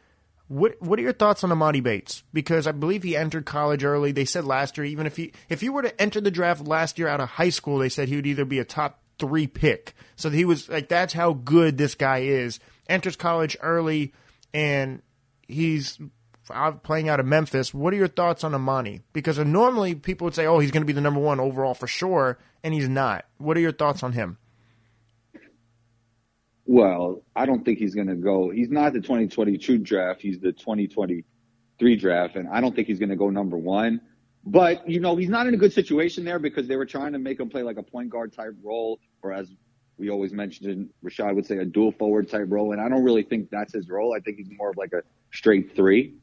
What 0.47 0.82
What 0.82 0.97
are 0.97 1.04
your 1.04 1.13
thoughts 1.13 1.43
on 1.43 1.52
Emoni 1.52 1.84
Bates? 1.84 2.23
Because 2.34 2.65
I 2.65 2.71
believe 2.71 3.04
he 3.04 3.15
entered 3.15 3.45
college 3.45 3.84
early. 3.84 4.12
They 4.12 4.25
said 4.25 4.43
last 4.43 4.78
year, 4.78 4.86
even 4.86 5.06
if 5.06 5.17
he 5.17 5.34
if 5.49 5.62
he 5.62 5.69
were 5.69 5.84
to 5.84 6.02
enter 6.02 6.19
the 6.19 6.32
draft 6.32 6.65
last 6.65 6.97
year 6.97 7.08
out 7.08 7.21
of 7.21 7.30
high 7.30 7.49
school, 7.49 7.78
they 7.78 7.89
said 7.89 8.08
he 8.08 8.15
would 8.15 8.28
either 8.28 8.45
be 8.45 8.60
a 8.60 8.65
top 8.65 9.04
three 9.19 9.45
pick. 9.45 9.93
So 10.15 10.32
he 10.32 10.45
was 10.45 10.67
like, 10.67 10.89
that's 10.89 11.13
how 11.13 11.34
good 11.34 11.78
this 11.78 11.93
guy 11.93 12.19
is. 12.19 12.60
Enters 12.88 13.17
college 13.17 13.56
early 13.62 14.13
and 14.53 15.01
he's 15.47 15.99
playing 16.83 17.09
out 17.09 17.19
of 17.19 17.25
Memphis. 17.25 17.73
What 17.73 17.93
are 17.93 17.97
your 17.97 18.07
thoughts 18.07 18.43
on 18.43 18.53
Emoni? 18.53 19.01
Because 19.13 19.38
normally 19.39 19.95
people 19.95 20.25
would 20.25 20.35
say, 20.35 20.45
"Oh, 20.45 20.59
he's 20.59 20.71
going 20.71 20.81
to 20.81 20.88
be 20.88 20.93
the 20.93 21.01
number 21.01 21.19
one 21.19 21.39
overall 21.39 21.73
for 21.73 21.88
sure," 21.88 22.38
and 22.63 22.73
he's 22.73 22.89
not. 22.89 23.25
What 23.38 23.57
are 23.57 23.62
your 23.62 23.71
thoughts 23.71 24.03
on 24.03 24.13
him? 24.13 24.38
Well, 26.65 27.23
I 27.35 27.45
don't 27.45 27.65
think 27.65 27.79
he's 27.79 27.95
going 27.95 28.07
to 28.07 28.15
go. 28.15 28.51
He's 28.51 28.69
not 28.69 28.93
the 28.93 29.01
2022 29.01 29.79
draft. 29.79 30.21
He's 30.21 30.39
the 30.39 30.51
2023 30.51 31.95
draft, 31.95 32.35
and 32.35 32.47
I 32.47 32.62
don't 32.62 32.75
think 32.75 32.88
he's 32.88 32.99
going 32.99 33.09
to 33.09 33.15
go 33.15 33.29
number 33.29 33.57
one. 33.57 34.01
But 34.45 34.88
you 34.89 34.99
know, 34.99 35.15
he's 35.15 35.29
not 35.29 35.47
in 35.47 35.53
a 35.53 35.57
good 35.57 35.73
situation 35.73 36.23
there 36.23 36.39
because 36.39 36.67
they 36.67 36.75
were 36.75 36.85
trying 36.85 37.13
to 37.13 37.19
make 37.19 37.39
him 37.39 37.49
play 37.49 37.63
like 37.63 37.77
a 37.77 37.83
point 37.83 38.09
guard 38.09 38.33
type 38.33 38.53
role, 38.63 38.99
or 39.21 39.33
as 39.33 39.51
we 39.99 40.09
always 40.09 40.31
mentioned, 40.31 40.89
Rashad 41.03 41.35
would 41.35 41.45
say 41.45 41.57
a 41.57 41.65
dual 41.65 41.91
forward 41.91 42.29
type 42.29 42.45
role, 42.47 42.71
and 42.71 42.81
I 42.81 42.88
don't 42.88 43.03
really 43.03 43.23
think 43.23 43.49
that's 43.49 43.73
his 43.73 43.89
role. 43.89 44.15
I 44.15 44.19
think 44.19 44.38
he's 44.38 44.49
more 44.57 44.69
of 44.69 44.77
like 44.77 44.93
a 44.93 45.03
straight 45.31 45.75
three. 45.75 46.15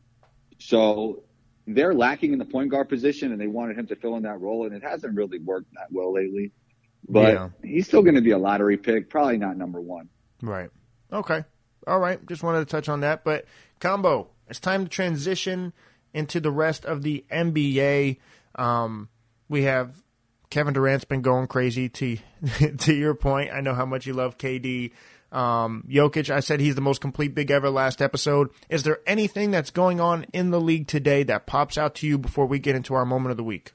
So 0.58 1.22
they're 1.66 1.94
lacking 1.94 2.32
in 2.32 2.38
the 2.38 2.44
point 2.44 2.70
guard 2.70 2.88
position, 2.88 3.32
and 3.32 3.40
they 3.40 3.46
wanted 3.46 3.78
him 3.78 3.86
to 3.88 3.96
fill 3.96 4.16
in 4.16 4.22
that 4.22 4.40
role, 4.40 4.64
and 4.64 4.74
it 4.74 4.82
hasn't 4.82 5.14
really 5.14 5.38
worked 5.38 5.72
that 5.74 5.88
well 5.90 6.14
lately. 6.14 6.52
But 7.08 7.34
yeah. 7.34 7.48
he's 7.62 7.86
still 7.86 8.02
going 8.02 8.14
to 8.14 8.22
be 8.22 8.30
a 8.30 8.38
lottery 8.38 8.78
pick, 8.78 9.10
probably 9.10 9.36
not 9.36 9.56
number 9.56 9.80
one. 9.80 10.08
Right. 10.42 10.70
Okay. 11.12 11.44
All 11.86 12.00
right. 12.00 12.24
Just 12.26 12.42
wanted 12.42 12.60
to 12.60 12.64
touch 12.66 12.88
on 12.88 13.00
that. 13.00 13.24
But 13.24 13.44
combo, 13.78 14.30
it's 14.48 14.58
time 14.58 14.84
to 14.84 14.90
transition 14.90 15.72
into 16.14 16.40
the 16.40 16.50
rest 16.50 16.84
of 16.84 17.02
the 17.02 17.24
NBA. 17.30 18.18
Um, 18.54 19.08
we 19.48 19.64
have 19.64 19.94
Kevin 20.50 20.74
Durant's 20.74 21.04
been 21.04 21.22
going 21.22 21.46
crazy. 21.46 21.88
To 21.88 22.16
to 22.78 22.94
your 22.94 23.14
point, 23.14 23.50
I 23.52 23.61
know 23.61 23.74
how 23.74 23.87
much 23.87 24.06
you 24.06 24.14
love 24.14 24.38
KD. 24.38 24.92
Um, 25.32 25.85
Jokic, 25.88 26.30
I 26.30 26.40
said 26.40 26.61
he's 26.61 26.76
the 26.76 26.80
most 26.80 27.00
complete 27.00 27.35
big 27.35 27.50
ever 27.50 27.68
last 27.68 28.00
episode. 28.00 28.50
Is 28.68 28.85
there 28.85 29.00
anything 29.06 29.50
that's 29.50 29.70
going 29.70 30.00
on 30.00 30.24
in 30.32 30.50
the 30.50 30.61
league 30.61 30.87
today 30.87 31.24
that 31.24 31.46
pops 31.46 31.76
out 31.76 31.96
to 31.96 32.06
you 32.06 32.16
before 32.16 32.46
we 32.46 32.59
get 32.59 32.76
into 32.76 32.94
our 32.94 33.04
moment 33.04 33.32
of 33.32 33.37
the 33.37 33.44
week? 33.44 33.72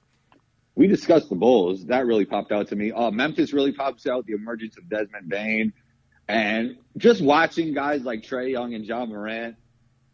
We 0.75 0.87
discussed 0.87 1.29
the 1.29 1.35
Bulls. 1.35 1.85
That 1.87 2.05
really 2.05 2.25
popped 2.25 2.51
out 2.51 2.69
to 2.69 2.75
me. 2.75 2.91
Uh, 2.91 3.11
Memphis 3.11 3.51
really 3.51 3.73
pops 3.73 4.07
out. 4.07 4.25
The 4.25 4.33
emergence 4.33 4.77
of 4.77 4.89
Desmond 4.89 5.27
Bane, 5.27 5.73
and 6.27 6.77
just 6.97 7.21
watching 7.21 7.73
guys 7.73 8.03
like 8.03 8.21
Trae 8.21 8.51
Young 8.51 8.73
and 8.73 8.85
John 8.85 9.09
Morant, 9.09 9.57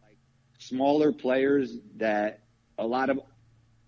like 0.01 0.17
smaller 0.57 1.11
players 1.11 1.77
that 1.97 2.41
a 2.79 2.85
lot 2.85 3.11
of 3.11 3.19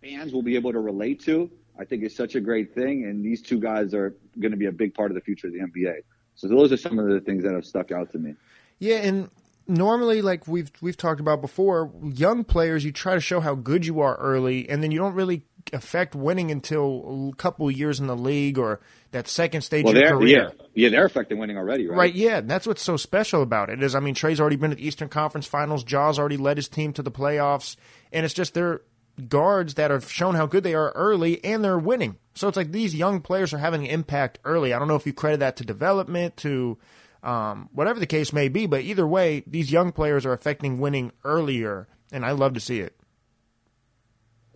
fans 0.01 0.31
will 0.31 0.43
be 0.43 0.55
able 0.55 0.71
to 0.71 0.79
relate 0.79 1.21
to 1.21 1.49
I 1.79 1.85
think 1.85 2.03
is 2.03 2.15
such 2.15 2.35
a 2.35 2.41
great 2.41 2.75
thing. 2.75 3.05
And 3.05 3.23
these 3.23 3.41
two 3.41 3.59
guys 3.59 3.93
are 3.93 4.15
going 4.39 4.51
to 4.51 4.57
be 4.57 4.65
a 4.65 4.71
big 4.71 4.93
part 4.93 5.11
of 5.11 5.15
the 5.15 5.21
future 5.21 5.47
of 5.47 5.53
the 5.53 5.59
NBA. 5.59 6.01
So 6.35 6.47
those 6.47 6.71
are 6.71 6.77
some 6.77 6.99
of 6.99 7.07
the 7.07 7.21
things 7.21 7.43
that 7.43 7.53
have 7.53 7.65
stuck 7.65 7.91
out 7.91 8.11
to 8.11 8.19
me. 8.19 8.35
Yeah, 8.79 8.97
and 8.97 9.29
normally, 9.67 10.21
like 10.21 10.47
we've 10.47 10.71
we've 10.81 10.97
talked 10.97 11.19
about 11.19 11.41
before, 11.41 11.91
young 12.01 12.43
players 12.43 12.83
you 12.83 12.91
try 12.91 13.15
to 13.15 13.21
show 13.21 13.39
how 13.39 13.55
good 13.55 13.85
you 13.85 14.01
are 14.01 14.15
early, 14.15 14.69
and 14.69 14.81
then 14.81 14.91
you 14.91 14.99
don't 14.99 15.13
really 15.13 15.43
affect 15.73 16.15
winning 16.15 16.49
until 16.49 17.31
a 17.33 17.35
couple 17.35 17.69
years 17.69 17.99
in 17.99 18.07
the 18.07 18.15
league 18.15 18.57
or 18.57 18.79
that 19.11 19.27
second 19.27 19.61
stage 19.61 19.83
well, 19.83 19.95
of 19.95 20.01
your 20.01 20.17
career. 20.17 20.53
Yeah, 20.57 20.65
yeah, 20.73 20.89
they're 20.89 21.05
affecting 21.05 21.37
winning 21.37 21.57
already, 21.57 21.87
right? 21.87 21.97
Right. 21.97 22.15
Yeah, 22.15 22.41
that's 22.41 22.65
what's 22.65 22.81
so 22.81 22.97
special 22.97 23.41
about 23.41 23.69
it. 23.69 23.83
Is 23.83 23.95
I 23.95 23.99
mean, 23.99 24.15
Trae's 24.15 24.39
already 24.39 24.55
been 24.55 24.71
at 24.71 24.77
the 24.77 24.87
Eastern 24.87 25.09
Conference 25.09 25.45
Finals. 25.45 25.83
Ja's 25.83 26.17
already 26.17 26.37
led 26.37 26.57
his 26.57 26.67
team 26.67 26.93
to 26.93 27.03
the 27.03 27.11
playoffs, 27.11 27.75
and 28.11 28.25
it's 28.25 28.33
just 28.33 28.53
they're 28.53 28.81
guards 29.27 29.73
that 29.73 29.91
have 29.91 30.09
shown 30.09 30.35
how 30.35 30.45
good 30.45 30.63
they 30.63 30.73
are 30.73 30.91
early 30.91 31.43
and 31.43 31.63
they're 31.63 31.77
winning. 31.77 32.17
So 32.35 32.47
it's 32.47 32.55
like 32.55 32.71
these 32.71 32.95
young 32.95 33.19
players 33.21 33.53
are 33.53 33.57
having 33.57 33.81
an 33.81 33.89
impact 33.89 34.39
early. 34.45 34.73
I 34.73 34.79
don't 34.79 34.87
know 34.87 34.95
if 34.95 35.05
you 35.05 35.13
credit 35.13 35.41
that 35.41 35.57
to 35.57 35.65
development, 35.65 36.37
to 36.37 36.77
um, 37.21 37.69
whatever 37.73 37.99
the 37.99 38.05
case 38.05 38.31
may 38.31 38.47
be, 38.47 38.65
but 38.65 38.81
either 38.81 39.05
way, 39.05 39.43
these 39.45 39.71
young 39.71 39.91
players 39.91 40.25
are 40.25 40.31
affecting 40.31 40.79
winning 40.79 41.11
earlier, 41.25 41.87
and 42.11 42.25
I 42.25 42.31
love 42.31 42.53
to 42.53 42.59
see 42.59 42.79
it. 42.79 42.95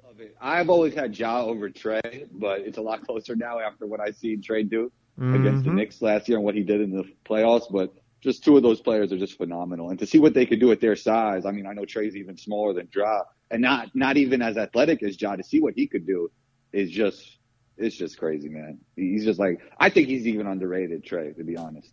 Love 0.05 0.21
it. 0.21 0.35
I've 0.39 0.69
always 0.69 0.93
had 0.93 1.17
Ja 1.17 1.43
over 1.43 1.69
Trae, 1.69 2.27
but 2.31 2.61
it's 2.61 2.77
a 2.77 2.81
lot 2.81 3.05
closer 3.05 3.35
now 3.35 3.59
after 3.59 3.85
what 3.85 3.99
I 3.99 4.11
seen 4.11 4.41
Trae 4.41 4.69
do 4.69 4.91
against 5.19 5.65
the 5.65 5.71
Knicks 5.71 6.01
last 6.01 6.27
year 6.27 6.37
and 6.37 6.45
what 6.45 6.55
he 6.55 6.63
did 6.63 6.81
in 6.81 6.91
the 6.91 7.03
playoffs. 7.25 7.71
But 7.71 7.93
just 8.23 8.43
two 8.43 8.55
of 8.55 8.63
those 8.63 8.79
players 8.79 9.11
are 9.11 9.17
just 9.17 9.37
phenomenal, 9.37 9.89
and 9.89 9.99
to 9.99 10.07
see 10.07 10.17
what 10.17 10.33
they 10.33 10.45
could 10.45 10.59
do 10.59 10.71
at 10.71 10.79
their 10.79 10.95
size. 10.95 11.45
I 11.45 11.51
mean, 11.51 11.67
I 11.67 11.73
know 11.73 11.83
Trae's 11.83 12.15
even 12.15 12.37
smaller 12.37 12.73
than 12.73 12.87
Ja, 12.95 13.23
and 13.51 13.61
not 13.61 13.93
not 13.93 14.17
even 14.17 14.41
as 14.41 14.57
athletic 14.57 15.03
as 15.03 15.21
Ja. 15.21 15.35
To 15.35 15.43
see 15.43 15.59
what 15.59 15.73
he 15.75 15.87
could 15.87 16.07
do 16.07 16.31
is 16.71 16.89
just 16.89 17.37
it's 17.77 17.95
just 17.95 18.17
crazy, 18.17 18.49
man. 18.49 18.79
He's 18.95 19.25
just 19.25 19.39
like 19.39 19.59
I 19.77 19.89
think 19.89 20.07
he's 20.07 20.25
even 20.25 20.47
underrated, 20.47 21.05
Trae, 21.05 21.35
to 21.35 21.43
be 21.43 21.57
honest. 21.57 21.89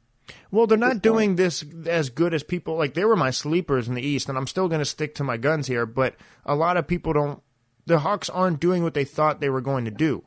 Well, 0.52 0.68
they're 0.68 0.78
not 0.78 1.02
doing 1.02 1.34
this 1.34 1.64
as 1.86 2.10
good 2.10 2.32
as 2.32 2.44
people 2.44 2.76
like 2.76 2.94
they 2.94 3.04
were 3.04 3.16
my 3.16 3.30
sleepers 3.30 3.88
in 3.88 3.94
the 3.94 4.02
East, 4.02 4.28
and 4.28 4.38
I'm 4.38 4.46
still 4.46 4.68
going 4.68 4.80
to 4.80 4.84
stick 4.84 5.16
to 5.16 5.24
my 5.24 5.36
guns 5.36 5.66
here. 5.66 5.86
But 5.86 6.14
a 6.46 6.54
lot 6.54 6.76
of 6.76 6.86
people 6.86 7.12
don't. 7.12 7.42
The 7.86 7.98
Hawks 7.98 8.30
aren't 8.30 8.60
doing 8.60 8.84
what 8.84 8.94
they 8.94 9.04
thought 9.04 9.40
they 9.40 9.50
were 9.50 9.60
going 9.60 9.86
to 9.86 9.90
do, 9.90 10.22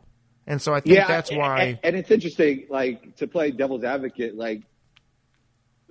and 0.46 0.62
so 0.62 0.74
I 0.74 0.82
think 0.82 0.98
yeah, 0.98 1.08
that's 1.08 1.32
why. 1.32 1.62
And, 1.62 1.80
and 1.84 1.96
it's 1.96 2.12
interesting, 2.12 2.66
like 2.70 3.16
to 3.18 3.28
play 3.28 3.52
devil's 3.52 3.86
advocate, 3.86 4.36
like 4.36 4.64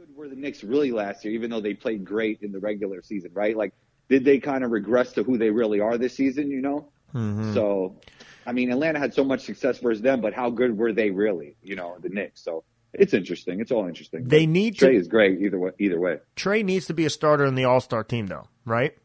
good 0.07 0.17
were 0.17 0.29
the 0.29 0.37
Knicks 0.37 0.65
really 0.65 0.91
last 0.91 1.25
year, 1.25 1.33
even 1.35 1.51
though 1.51 1.61
they 1.61 1.75
played 1.75 2.05
great 2.05 2.43
in 2.43 2.51
the 2.53 2.59
regular 2.59 3.03
season, 3.03 3.31
right? 3.35 3.57
Like, 3.57 3.73
did 4.09 4.25
they 4.25 4.39
kind 4.39 4.65
of 4.65 4.71
regress 4.71 5.13
to 5.13 5.23
who 5.23 5.39
they 5.39 5.51
really 5.51 5.81
are 5.81 5.97
this 5.97 6.15
season? 6.15 6.51
You 6.51 6.61
know. 6.61 6.89
Mm-hmm. 7.15 7.55
So, 7.55 8.01
I 8.47 8.53
mean, 8.53 8.71
Atlanta 8.73 8.99
had 8.99 9.15
so 9.15 9.23
much 9.23 9.43
success 9.43 9.79
versus 9.79 10.03
them, 10.03 10.21
but 10.21 10.33
how 10.35 10.51
good 10.51 10.77
were 10.77 10.93
they 10.93 11.11
really? 11.11 11.57
You 11.63 11.77
know, 11.77 11.97
the 12.01 12.09
Knicks. 12.09 12.43
So 12.43 12.65
it's 12.93 13.15
interesting. 13.15 13.61
It's 13.61 13.71
all 13.71 13.87
interesting. 13.87 14.25
They 14.27 14.47
But 14.47 14.53
need 14.53 14.75
Trae 14.75 14.91
to- 14.93 14.97
is 14.97 15.09
great 15.09 15.41
either 15.41 15.59
way. 15.59 15.71
Either 15.79 16.01
way. 16.01 16.19
Trae 16.37 16.65
needs 16.65 16.87
to 16.87 16.95
be 16.95 17.05
a 17.05 17.11
starter 17.11 17.45
in 17.45 17.55
the 17.55 17.65
All 17.65 17.81
Star 17.81 18.03
team, 18.03 18.27
though, 18.27 18.49
right? 18.65 18.97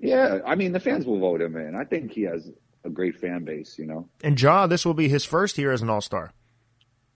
Yeah, 0.00 0.40
I 0.44 0.54
mean, 0.54 0.72
the 0.72 0.80
fans 0.80 1.06
will 1.06 1.18
vote 1.20 1.40
him 1.40 1.56
in. 1.56 1.74
I 1.74 1.84
think 1.84 2.12
he 2.12 2.22
has 2.22 2.50
a 2.84 2.90
great 2.90 3.16
fan 3.16 3.44
base. 3.44 3.78
You 3.78 3.86
know. 3.86 4.08
And 4.22 4.40
Ja, 4.40 4.66
this 4.66 4.84
will 4.84 4.94
be 4.94 5.08
his 5.08 5.24
first 5.24 5.56
year 5.56 5.72
as 5.72 5.80
an 5.80 5.88
All 5.88 6.02
Star. 6.02 6.32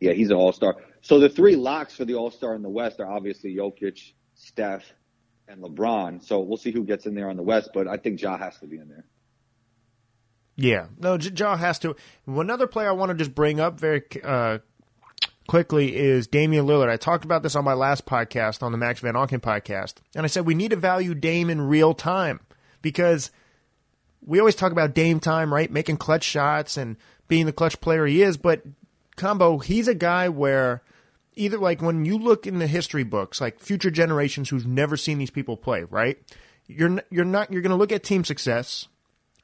Yeah, 0.01 0.13
he's 0.13 0.31
an 0.31 0.37
all 0.37 0.53
star. 0.53 0.77
So 1.09 1.19
the 1.19 1.31
three 1.31 1.57
locks 1.57 1.95
for 1.95 2.05
the 2.05 2.17
all 2.17 2.31
star 2.31 2.55
in 2.55 2.61
the 2.61 2.69
West 2.69 3.01
are 3.01 3.11
obviously 3.11 3.55
Jokic, 3.55 4.13
Steph, 4.35 4.93
and 5.49 5.63
LeBron. 5.63 6.23
So 6.23 6.41
we'll 6.41 6.59
see 6.59 6.71
who 6.71 6.85
gets 6.85 7.07
in 7.07 7.15
there 7.15 7.31
on 7.31 7.39
the 7.39 7.43
West, 7.43 7.71
but 7.73 7.89
I 7.89 7.97
think 7.97 8.21
Ja 8.21 8.37
has 8.37 8.59
to 8.59 8.67
be 8.67 8.77
in 8.77 8.91
there. 8.91 9.07
Yeah, 10.55 10.89
no, 10.99 11.17
Ja 11.17 11.57
has 11.57 11.79
to. 11.79 11.97
Another 12.27 12.67
player 12.67 12.91
I 12.91 12.93
want 12.93 13.09
to 13.09 13.15
just 13.17 13.35
bring 13.35 13.59
up 13.59 13.81
very 13.81 14.03
uh, 14.23 14.59
quickly 15.47 15.97
is 15.97 16.27
Damian 16.27 16.67
Lillard. 16.67 16.91
I 16.91 16.99
talked 16.99 17.25
about 17.25 17.43
this 17.43 17.57
on 17.57 17.65
my 17.65 17.73
last 17.73 18.05
podcast, 18.05 18.63
on 18.63 18.73
the 18.73 18.79
Max 18.79 19.01
Van 19.01 19.15
Auken 19.15 19.41
podcast, 19.41 19.95
and 20.15 20.25
I 20.25 20.29
said 20.29 20.45
we 20.45 20.55
need 20.55 20.73
to 20.73 20.77
value 20.77 21.15
Dame 21.15 21.49
in 21.49 21.63
real 21.63 21.95
time 21.95 22.41
because 22.83 23.31
we 24.21 24.41
always 24.41 24.57
talk 24.57 24.73
about 24.73 24.95
Dame 24.95 25.21
time, 25.21 25.55
right? 25.55 25.71
Making 25.71 25.97
clutch 25.97 26.25
shots 26.25 26.77
and 26.77 26.99
being 27.29 27.47
the 27.47 27.53
clutch 27.55 27.81
player 27.81 28.05
he 28.05 28.21
is, 28.21 28.37
but 28.37 28.63
combo, 29.17 29.57
he's 29.57 29.89
a 29.89 29.95
guy 29.95 30.29
where 30.29 30.83
either 31.39 31.59
like 31.59 31.81
when 31.81 32.05
you 32.05 32.19
look 32.19 32.47
in 32.47 32.59
the 32.59 32.67
history 32.67 33.05
books, 33.05 33.41
like 33.41 33.61
future 33.61 33.91
generations 33.91 34.49
who've 34.49 34.67
never 34.67 34.97
seen 34.97 35.19
these 35.19 35.31
people 35.31 35.57
play, 35.57 35.85
right? 35.85 36.19
You're 36.67 37.01
you're 37.11 37.25
not 37.25 37.53
you're 37.53 37.63
going 37.63 37.71
to 37.71 37.77
look 37.77 37.93
at 37.93 38.03
team 38.03 38.25
success. 38.25 38.89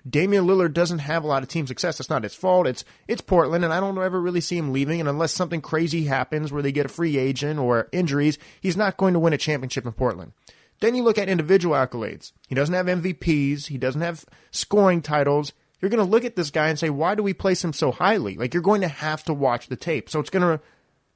Damian 0.08 0.46
Lillard 0.46 0.74
doesn't 0.74 0.98
have 0.98 1.24
a 1.24 1.26
lot 1.26 1.42
of 1.42 1.48
team 1.48 1.66
success. 1.66 1.96
That's 1.96 2.10
not 2.10 2.24
his 2.24 2.34
fault. 2.34 2.66
It's 2.66 2.84
it's 3.08 3.22
Portland, 3.22 3.64
and 3.64 3.72
I 3.72 3.80
don't 3.80 3.96
ever 3.98 4.20
really 4.20 4.42
see 4.42 4.58
him 4.58 4.72
leaving. 4.72 5.00
And 5.00 5.08
unless 5.08 5.32
something 5.32 5.62
crazy 5.62 6.04
happens 6.04 6.52
where 6.52 6.62
they 6.62 6.72
get 6.72 6.86
a 6.86 6.90
free 6.90 7.16
agent 7.16 7.58
or 7.58 7.88
injuries, 7.92 8.38
he's 8.60 8.76
not 8.76 8.98
going 8.98 9.14
to 9.14 9.20
win 9.20 9.32
a 9.32 9.38
championship 9.38 9.86
in 9.86 9.92
Portland. 9.92 10.32
Then 10.80 10.94
you 10.94 11.02
look 11.02 11.18
at 11.18 11.28
individual 11.28 11.76
accolades. 11.76 12.32
He 12.48 12.54
doesn't 12.54 12.74
have 12.74 12.86
MVPs. 12.86 13.66
He 13.66 13.78
doesn't 13.78 14.02
have 14.02 14.26
scoring 14.50 15.00
titles. 15.00 15.52
You're 15.80 15.90
going 15.90 16.04
to 16.04 16.10
look 16.10 16.24
at 16.24 16.36
this 16.36 16.50
guy 16.50 16.68
and 16.68 16.78
say, 16.78 16.90
why 16.90 17.14
do 17.14 17.22
we 17.22 17.32
place 17.32 17.64
him 17.64 17.72
so 17.72 17.92
highly? 17.92 18.36
Like 18.36 18.52
you're 18.52 18.62
going 18.62 18.80
to 18.80 18.88
have 18.88 19.22
to 19.24 19.34
watch 19.34 19.68
the 19.68 19.76
tape. 19.76 20.10
So 20.10 20.20
it's 20.20 20.30
going 20.30 20.42
to 20.42 20.64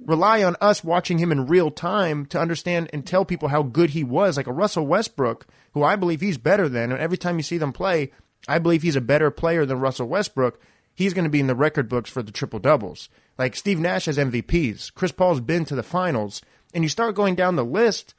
rely 0.05 0.43
on 0.43 0.57
us 0.61 0.85
watching 0.85 1.19
him 1.19 1.33
in 1.33 1.47
real 1.47 1.71
time 1.71 2.27
to 2.27 2.41
understand 2.41 2.89
and 2.93 3.07
tell 3.07 3.25
people 3.25 3.49
how 3.49 3.63
good 3.63 3.91
he 3.91 4.05
was. 4.05 4.37
Like 4.37 4.47
a 4.47 4.53
Russell 4.53 4.87
Westbrook, 4.87 5.47
who 5.73 5.83
I 5.83 5.97
believe 5.97 6.21
he's 6.21 6.39
better 6.39 6.69
than, 6.69 6.93
and 6.93 7.01
every 7.01 7.19
time 7.19 7.37
you 7.37 7.43
see 7.43 7.59
them 7.59 7.73
play, 7.73 8.13
I 8.47 8.59
believe 8.59 8.83
he's 8.83 8.97
a 8.97 9.01
better 9.01 9.31
player 9.31 9.67
than 9.67 9.81
Russell 9.81 10.09
Westbrook. 10.09 10.61
He's 10.95 11.15
going 11.15 11.25
to 11.25 11.31
be 11.31 11.41
in 11.41 11.47
the 11.47 11.55
record 11.55 11.89
books 11.89 12.11
for 12.11 12.23
the 12.23 12.33
triple 12.33 12.59
doubles. 12.59 13.09
Like 13.37 13.55
Steve 13.57 13.79
Nash 13.79 14.07
has 14.07 14.19
MVPs. 14.19 14.93
Chris 14.95 15.13
Paul's 15.13 15.41
been 15.41 15.65
to 15.67 15.75
the 15.75 15.83
finals. 15.83 16.43
And 16.75 16.85
you 16.85 16.89
start 16.89 17.15
going 17.15 17.35
down 17.35 17.57
the 17.57 17.65
list, 17.65 18.15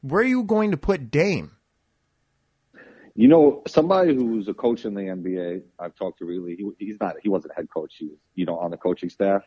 where 0.00 0.22
are 0.22 0.24
you 0.24 0.42
going 0.42 0.70
to 0.70 0.76
put 0.76 1.10
Dame? 1.10 1.52
You 3.14 3.28
know, 3.28 3.62
somebody 3.66 4.14
who's 4.14 4.48
a 4.48 4.54
coach 4.54 4.84
in 4.84 4.94
the 4.94 5.02
NBA, 5.02 5.62
I've 5.78 5.94
talked 5.94 6.18
to 6.18 6.26
really, 6.26 6.54
he, 6.56 6.70
he's 6.84 7.00
not, 7.00 7.16
he 7.22 7.28
wasn't 7.28 7.52
a 7.52 7.56
head 7.56 7.70
coach. 7.70 7.94
He 7.98 8.06
was, 8.06 8.18
you 8.34 8.44
know, 8.44 8.58
on 8.58 8.70
the 8.70 8.76
coaching 8.76 9.08
staff. 9.08 9.42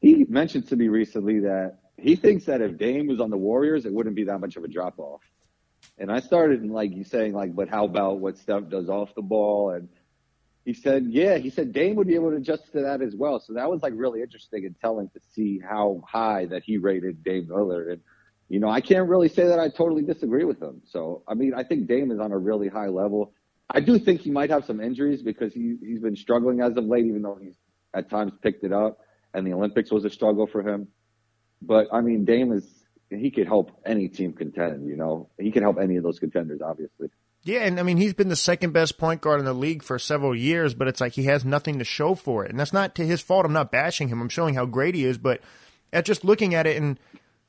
He 0.00 0.24
mentioned 0.28 0.68
to 0.68 0.76
me 0.76 0.88
recently 0.88 1.40
that 1.40 1.78
he 1.96 2.16
thinks 2.16 2.46
that 2.46 2.62
if 2.62 2.78
Dame 2.78 3.06
was 3.06 3.20
on 3.20 3.30
the 3.30 3.36
Warriors, 3.36 3.84
it 3.84 3.92
wouldn't 3.92 4.16
be 4.16 4.24
that 4.24 4.40
much 4.40 4.56
of 4.56 4.64
a 4.64 4.68
drop 4.68 4.98
off. 4.98 5.20
And 5.98 6.10
I 6.10 6.20
started 6.20 6.64
like 6.66 6.92
you 6.94 7.04
saying 7.04 7.34
like, 7.34 7.54
but 7.54 7.68
how 7.68 7.84
about 7.84 8.18
what 8.18 8.38
Steph 8.38 8.68
does 8.68 8.88
off 8.88 9.14
the 9.14 9.22
ball? 9.22 9.70
And 9.70 9.88
he 10.64 10.72
said, 10.72 11.06
yeah, 11.10 11.36
he 11.36 11.50
said 11.50 11.72
Dame 11.72 11.96
would 11.96 12.06
be 12.06 12.14
able 12.14 12.30
to 12.30 12.36
adjust 12.36 12.72
to 12.72 12.82
that 12.82 13.02
as 13.02 13.14
well. 13.14 13.40
So 13.40 13.54
that 13.54 13.70
was 13.70 13.82
like 13.82 13.92
really 13.94 14.22
interesting 14.22 14.64
and 14.64 14.74
telling 14.80 15.10
to 15.10 15.20
see 15.34 15.58
how 15.58 16.02
high 16.06 16.46
that 16.46 16.62
he 16.64 16.78
rated 16.78 17.22
Dame 17.22 17.46
Lillard. 17.46 17.92
And, 17.92 18.00
you 18.48 18.60
know, 18.60 18.70
I 18.70 18.80
can't 18.80 19.08
really 19.08 19.28
say 19.28 19.46
that 19.46 19.58
I 19.58 19.68
totally 19.68 20.02
disagree 20.02 20.44
with 20.44 20.60
him. 20.60 20.80
So, 20.86 21.22
I 21.28 21.34
mean, 21.34 21.52
I 21.54 21.62
think 21.64 21.86
Dame 21.86 22.10
is 22.10 22.18
on 22.18 22.32
a 22.32 22.38
really 22.38 22.68
high 22.68 22.88
level. 22.88 23.32
I 23.68 23.80
do 23.80 23.98
think 23.98 24.22
he 24.22 24.30
might 24.30 24.50
have 24.50 24.64
some 24.64 24.80
injuries 24.80 25.22
because 25.22 25.52
he, 25.52 25.76
he's 25.80 26.00
been 26.00 26.16
struggling 26.16 26.60
as 26.60 26.76
of 26.76 26.84
late, 26.84 27.04
even 27.04 27.22
though 27.22 27.38
he's 27.40 27.56
at 27.92 28.08
times 28.08 28.32
picked 28.42 28.64
it 28.64 28.72
up 28.72 28.98
and 29.34 29.46
the 29.46 29.52
Olympics 29.52 29.90
was 29.90 30.04
a 30.04 30.10
struggle 30.10 30.46
for 30.46 30.62
him. 30.62 30.88
But 31.62 31.88
I 31.92 32.00
mean, 32.00 32.24
Dame 32.24 32.52
is, 32.52 32.68
he 33.10 33.30
could 33.30 33.46
help 33.46 33.70
any 33.84 34.08
team 34.08 34.32
contend, 34.32 34.88
you 34.88 34.96
know, 34.96 35.28
he 35.38 35.50
can 35.50 35.62
help 35.62 35.78
any 35.78 35.96
of 35.96 36.02
those 36.02 36.18
contenders, 36.18 36.60
obviously. 36.62 37.10
Yeah, 37.42 37.60
and 37.60 37.80
I 37.80 37.82
mean 37.82 37.96
he's 37.96 38.12
been 38.12 38.28
the 38.28 38.36
second 38.36 38.72
best 38.72 38.98
point 38.98 39.22
guard 39.22 39.38
in 39.38 39.46
the 39.46 39.54
league 39.54 39.82
for 39.82 39.98
several 39.98 40.36
years, 40.36 40.74
but 40.74 40.88
it's 40.88 41.00
like 41.00 41.14
he 41.14 41.24
has 41.24 41.44
nothing 41.44 41.78
to 41.78 41.84
show 41.84 42.14
for 42.14 42.44
it, 42.44 42.50
and 42.50 42.60
that's 42.60 42.72
not 42.72 42.94
to 42.96 43.06
his 43.06 43.22
fault. 43.22 43.46
I'm 43.46 43.52
not 43.52 43.72
bashing 43.72 44.08
him. 44.08 44.20
I'm 44.20 44.28
showing 44.28 44.54
how 44.54 44.66
great 44.66 44.94
he 44.94 45.04
is, 45.04 45.16
but 45.16 45.40
at 45.92 46.04
just 46.04 46.22
looking 46.22 46.54
at 46.54 46.66
it, 46.66 46.76
and 46.76 47.00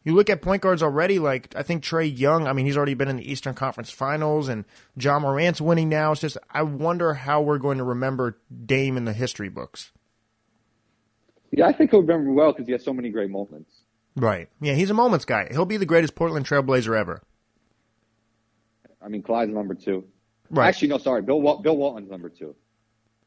you 0.03 0.15
look 0.15 0.29
at 0.29 0.41
point 0.41 0.61
guards 0.61 0.81
already, 0.81 1.19
like 1.19 1.53
I 1.57 1.63
think 1.63 1.83
Trae 1.83 2.17
Young. 2.17 2.47
I 2.47 2.53
mean 2.53 2.65
he's 2.65 2.77
already 2.77 2.93
been 2.93 3.09
in 3.09 3.17
the 3.17 3.29
Eastern 3.29 3.53
Conference 3.53 3.91
Finals, 3.91 4.47
and 4.47 4.63
John 4.97 5.23
Morant's 5.23 5.59
winning 5.59 5.89
now. 5.89 6.13
It's 6.13 6.21
just 6.21 6.37
I 6.49 6.63
wonder 6.63 7.13
how 7.13 7.41
we're 7.41 7.57
going 7.57 7.77
to 7.79 7.83
remember 7.83 8.37
Dame 8.65 8.95
in 8.95 9.03
the 9.03 9.13
history 9.13 9.49
books. 9.49 9.91
Yeah, 11.51 11.67
I 11.67 11.73
think 11.73 11.91
he'll 11.91 12.01
remember 12.01 12.31
well 12.31 12.51
because 12.53 12.65
he 12.65 12.71
has 12.71 12.83
so 12.83 12.93
many 12.93 13.09
great 13.09 13.29
moments. 13.29 13.71
Right. 14.15 14.49
Yeah, 14.61 14.73
he's 14.73 14.89
a 14.89 14.93
moments 14.93 15.25
guy. 15.25 15.47
He'll 15.51 15.65
be 15.65 15.77
the 15.77 15.85
greatest 15.85 16.15
Portland 16.15 16.45
Trailblazer 16.45 16.97
ever. 16.97 17.21
I 19.01 19.07
mean, 19.07 19.21
Clyde's 19.23 19.51
number 19.53 19.73
two. 19.73 20.05
Right. 20.49 20.67
Actually, 20.67 20.89
no, 20.89 20.97
sorry. 20.97 21.21
Bill 21.21 21.41
Wal- 21.41 21.59
Bill 21.61 21.75
Walton's 21.75 22.09
number 22.09 22.29
two. 22.29 22.55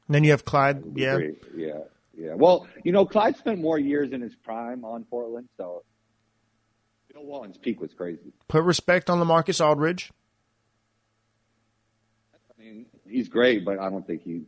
And 0.09 0.15
then 0.15 0.25
you 0.25 0.31
have 0.31 0.45
Clyde. 0.45 0.83
Yeah. 0.97 1.17
Great. 1.17 1.43
Yeah. 1.57 1.79
Yeah. 2.17 2.35
Well, 2.35 2.67
you 2.85 2.93
know, 2.93 3.07
Clyde 3.07 3.37
spent 3.37 3.61
more 3.61 3.79
years 3.79 4.13
in 4.13 4.21
his 4.21 4.35
prime 4.37 4.85
on 4.85 5.05
Portland, 5.05 5.49
so 5.57 5.83
Bill 7.13 7.25
Walton's 7.25 7.59
peak 7.59 7.81
was 7.81 7.93
crazy. 7.93 8.33
Put 8.49 8.63
respect 8.63 9.11
on 9.11 9.19
Lamarcus 9.19 9.65
Aldridge. 9.65 10.13
I 12.35 12.63
mean, 12.63 12.87
he's 13.09 13.29
great, 13.29 13.65
but 13.65 13.79
I 13.79 13.91
don't 13.91 14.07
think 14.07 14.23
he 14.23 14.43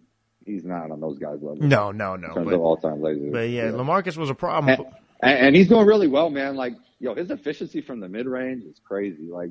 he's 0.47 0.65
not 0.65 0.91
on 0.91 1.01
those 1.01 1.19
guys' 1.19 1.43
level. 1.43 1.57
No, 1.59 1.93
no, 1.93 2.17
no. 2.17 2.29
In 2.29 2.35
terms 2.35 2.45
But, 2.47 2.55
of 2.55 2.61
all 2.61 2.77
time 2.77 3.01
Blazers. 3.01 3.33
but 3.33 3.49
yeah, 3.51 3.71
Lamarcus 3.71 4.17
was 4.17 4.31
a 4.31 4.35
problem. 4.35 4.69
and, 4.79 4.87
and, 5.23 5.47
and 5.49 5.57
he's 5.57 5.69
doing 5.69 5.87
really 5.87 6.09
well, 6.09 6.31
man. 6.31 6.57
Like, 6.57 6.75
yo, 6.99 7.15
his 7.15 7.31
efficiency 7.31 7.81
from 7.81 8.01
the 8.01 8.09
mid 8.09 8.27
range 8.27 8.65
is 8.65 8.81
crazy. 8.85 9.29
Like, 9.31 9.51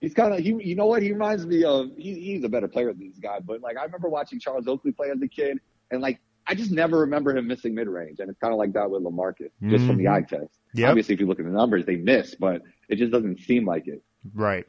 he's 0.00 0.14
kind 0.14 0.32
of 0.32 0.40
he. 0.40 0.50
You 0.62 0.74
know 0.76 0.86
what? 0.86 1.02
He 1.02 1.12
reminds 1.12 1.44
me 1.46 1.64
of. 1.64 1.90
He, 1.96 2.14
he's 2.20 2.44
a 2.44 2.48
better 2.48 2.68
player 2.68 2.92
than 2.92 3.08
this 3.08 3.18
guy. 3.18 3.40
But 3.40 3.60
like, 3.60 3.76
I 3.76 3.84
remember 3.84 4.08
watching 4.08 4.40
Charles 4.40 4.66
Oakley 4.66 4.92
play 4.92 5.10
as 5.10 5.20
a 5.22 5.28
kid, 5.28 5.58
and 5.90 6.00
like, 6.00 6.20
I 6.46 6.54
just 6.54 6.70
never 6.70 7.00
remember 7.00 7.36
him 7.36 7.46
missing 7.46 7.74
mid 7.74 7.88
range. 7.88 8.20
And 8.20 8.28
it's 8.30 8.38
kind 8.38 8.52
of 8.52 8.58
like 8.58 8.72
that 8.74 8.90
with 8.90 9.02
Lamarcus, 9.02 9.50
just 9.68 9.86
from 9.86 9.96
the 9.96 10.08
eye 10.08 10.22
test. 10.22 10.50
Yep. 10.74 10.88
Obviously, 10.88 11.14
if 11.14 11.20
you 11.20 11.26
look 11.26 11.38
at 11.38 11.44
the 11.46 11.52
numbers, 11.52 11.86
they 11.86 11.96
miss, 11.96 12.34
but 12.34 12.62
it 12.88 12.96
just 12.96 13.12
doesn't 13.12 13.40
seem 13.40 13.64
like 13.64 13.86
it. 13.86 14.02
Right. 14.34 14.66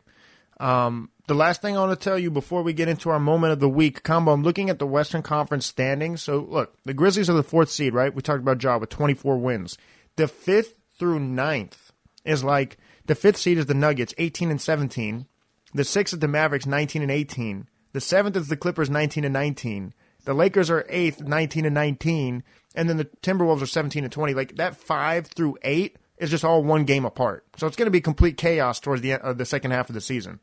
Um, 0.59 1.09
the 1.27 1.35
last 1.35 1.61
thing 1.61 1.75
I 1.75 1.85
want 1.85 1.99
to 1.99 2.03
tell 2.03 2.19
you 2.19 2.31
before 2.31 2.63
we 2.63 2.73
get 2.73 2.87
into 2.87 3.09
our 3.09 3.19
moment 3.19 3.53
of 3.53 3.59
the 3.59 3.69
week, 3.69 4.03
combo. 4.03 4.31
I'm 4.31 4.43
looking 4.43 4.69
at 4.69 4.79
the 4.79 4.87
Western 4.87 5.21
Conference 5.21 5.65
standings. 5.65 6.21
So 6.21 6.39
look, 6.39 6.75
the 6.83 6.93
Grizzlies 6.93 7.29
are 7.29 7.33
the 7.33 7.43
fourth 7.43 7.69
seed, 7.69 7.93
right? 7.93 8.13
We 8.13 8.21
talked 8.21 8.41
about 8.41 8.61
Ja 8.61 8.77
with 8.77 8.89
24 8.89 9.37
wins. 9.37 9.77
The 10.15 10.27
fifth 10.27 10.75
through 10.97 11.19
ninth 11.19 11.91
is 12.23 12.43
like 12.43 12.77
the 13.05 13.15
fifth 13.15 13.37
seed 13.37 13.57
is 13.57 13.65
the 13.65 13.73
Nuggets, 13.73 14.13
18 14.17 14.51
and 14.51 14.61
17. 14.61 15.27
The 15.73 15.83
sixth 15.83 16.13
is 16.13 16.19
the 16.19 16.27
Mavericks, 16.27 16.65
19 16.65 17.01
and 17.01 17.11
18. 17.11 17.67
The 17.95 18.01
seventh 18.01 18.35
is 18.35 18.49
the 18.49 18.57
Clippers, 18.57 18.89
nineteen 18.89 19.23
and 19.23 19.31
nineteen. 19.31 19.93
The 20.25 20.33
Lakers 20.33 20.69
are 20.69 20.85
eighth, 20.89 21.21
nineteen 21.21 21.63
and 21.63 21.73
nineteen, 21.73 22.43
and 22.75 22.89
then 22.89 22.97
the 22.97 23.05
Timberwolves 23.05 23.61
are 23.61 23.67
seventeen 23.67 24.03
and 24.03 24.11
twenty. 24.11 24.33
Like 24.33 24.57
that 24.57 24.75
five 24.75 25.27
through 25.27 25.57
eight 25.61 25.95
is 26.17 26.29
just 26.29 26.43
all 26.43 26.61
one 26.61 26.83
game 26.83 27.05
apart. 27.05 27.45
So 27.55 27.67
it's 27.67 27.77
going 27.77 27.85
to 27.85 27.91
be 27.91 28.01
complete 28.01 28.35
chaos 28.35 28.81
towards 28.81 29.01
the 29.01 29.13
end, 29.13 29.21
uh, 29.21 29.31
the 29.31 29.45
second 29.45 29.71
half 29.71 29.87
of 29.87 29.95
the 29.95 30.01
season. 30.01 30.41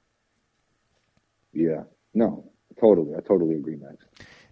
Yeah. 1.52 1.84
No. 2.14 2.50
Totally. 2.80 3.14
I 3.16 3.20
totally 3.20 3.54
agree, 3.56 3.76
Max. 3.76 3.96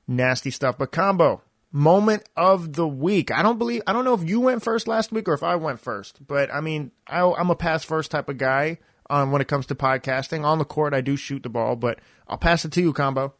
Nasty 0.07 0.51
stuff. 0.51 0.79
But 0.79 0.93
combo 0.93 1.43
moment 1.73 2.25
of 2.37 2.73
the 2.75 2.87
week. 2.87 3.31
I 3.31 3.43
don't 3.43 3.59
believe. 3.59 3.83
I 3.87 3.93
don't 3.93 4.05
know 4.05 4.15
if 4.15 4.29
you 4.29 4.41
went 4.41 4.63
first 4.63 4.89
last 4.89 5.13
week 5.13 5.29
or 5.29 5.35
if 5.35 5.43
I 5.43 5.57
went 5.57 5.81
first. 5.81 6.27
But 6.27 6.53
I 6.53 6.61
mean, 6.61 6.93
I, 7.07 7.21
I'm 7.23 7.51
a 7.51 7.57
pass 7.57 7.85
first 7.85 8.11
type 8.11 8.29
of 8.29 8.39
guy. 8.39 8.79
Um, 9.09 9.33
when 9.33 9.43
it 9.43 9.49
comes 9.49 9.67
to 9.67 9.75
podcasting, 9.75 10.45
on 10.45 10.59
the 10.59 10.65
court 10.65 10.95
I 10.95 11.01
do 11.01 11.17
shoot 11.17 11.43
the 11.43 11.49
ball, 11.49 11.75
but 11.75 11.99
I'll 12.29 12.39
pass 12.39 12.65
it 12.65 12.71
to 12.73 12.81
you, 12.81 12.93
combo. 12.93 13.35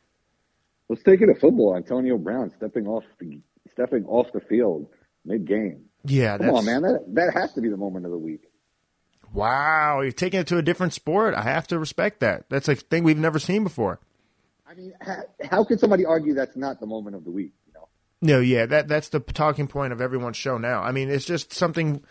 Let's 0.89 1.05
take 1.05 1.21
it 1.21 1.27
to 1.27 1.35
football. 1.37 1.77
Antonio 1.77 2.19
Brown 2.19 2.51
stepping 2.57 2.89
off 2.89 3.05
the 3.21 3.41
stepping 3.71 4.05
off 4.07 4.33
the 4.33 4.41
field 4.41 4.89
mid 5.25 5.47
game. 5.47 5.85
Yeah, 6.05 6.39
Come 6.39 6.51
on, 6.51 6.65
man. 6.65 6.83
That 6.83 7.05
that 7.15 7.35
has 7.35 7.53
to 7.53 7.61
be 7.61 7.69
the 7.69 7.77
moment 7.77 8.05
of 8.05 8.11
the 8.11 8.19
week. 8.19 8.50
Wow, 9.33 10.01
you're 10.01 10.13
taking 10.13 10.41
it 10.41 10.47
to 10.49 10.59
a 10.59 10.63
different 10.63 10.93
sport. 10.93 11.35
I 11.35 11.43
have 11.43 11.67
to 11.69 11.79
respect 11.79 12.21
that. 12.21 12.49
That's 12.49 12.69
a 12.69 12.75
thing 12.75 13.05
we've 13.05 13.19
never 13.19 13.39
seen 13.39 13.63
before. 13.63 14.01
I 14.69 14.75
mean, 14.75 14.93
how, 15.01 15.23
how 15.49 15.65
could 15.65 15.81
somebody 15.81 16.05
argue 16.05 16.35
that's 16.35 16.57
not 16.57 16.81
the 16.81 16.87
moment 16.87 17.17
of 17.17 17.25
the 17.25 17.31
week? 17.31 17.53
You 17.67 17.73
know? 17.75 17.89
No, 18.23 18.41
yeah, 18.41 18.67
that 18.67 18.89
that's 18.89 19.09
the 19.09 19.21
talking 19.21 19.69
point 19.69 19.93
of 19.93 20.01
everyone's 20.01 20.37
show 20.37 20.59
now. 20.59 20.83
I 20.83 20.93
mean, 20.93 21.11
it's 21.11 21.25
just 21.25 21.53
something. 21.53 22.03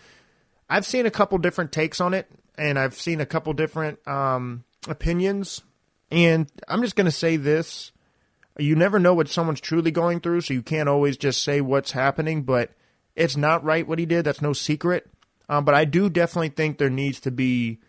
I've 0.69 0.85
seen 0.85 1.05
a 1.05 1.11
couple 1.11 1.37
different 1.37 1.71
takes 1.71 1.99
on 1.99 2.13
it, 2.13 2.29
and 2.57 2.77
I've 2.77 2.95
seen 2.95 3.21
a 3.21 3.25
couple 3.25 3.53
different 3.53 4.05
um, 4.07 4.63
opinions, 4.87 5.61
and 6.11 6.51
I'm 6.67 6.81
just 6.81 6.95
going 6.95 7.05
to 7.05 7.11
say 7.11 7.37
this: 7.37 7.91
you 8.57 8.75
never 8.75 8.99
know 8.99 9.13
what 9.13 9.29
someone's 9.29 9.61
truly 9.61 9.91
going 9.91 10.19
through, 10.19 10.41
so 10.41 10.53
you 10.53 10.61
can't 10.61 10.89
always 10.89 11.17
just 11.17 11.43
say 11.43 11.61
what's 11.61 11.91
happening. 11.91 12.43
But 12.43 12.71
it's 13.15 13.37
not 13.37 13.63
right 13.63 13.87
what 13.87 13.99
he 13.99 14.05
did. 14.05 14.25
That's 14.25 14.41
no 14.41 14.53
secret. 14.53 15.09
Um, 15.49 15.65
but 15.65 15.73
I 15.75 15.83
do 15.85 16.09
definitely 16.09 16.49
think 16.49 16.77
there 16.77 16.89
needs 16.89 17.19
to 17.21 17.31
be. 17.31 17.79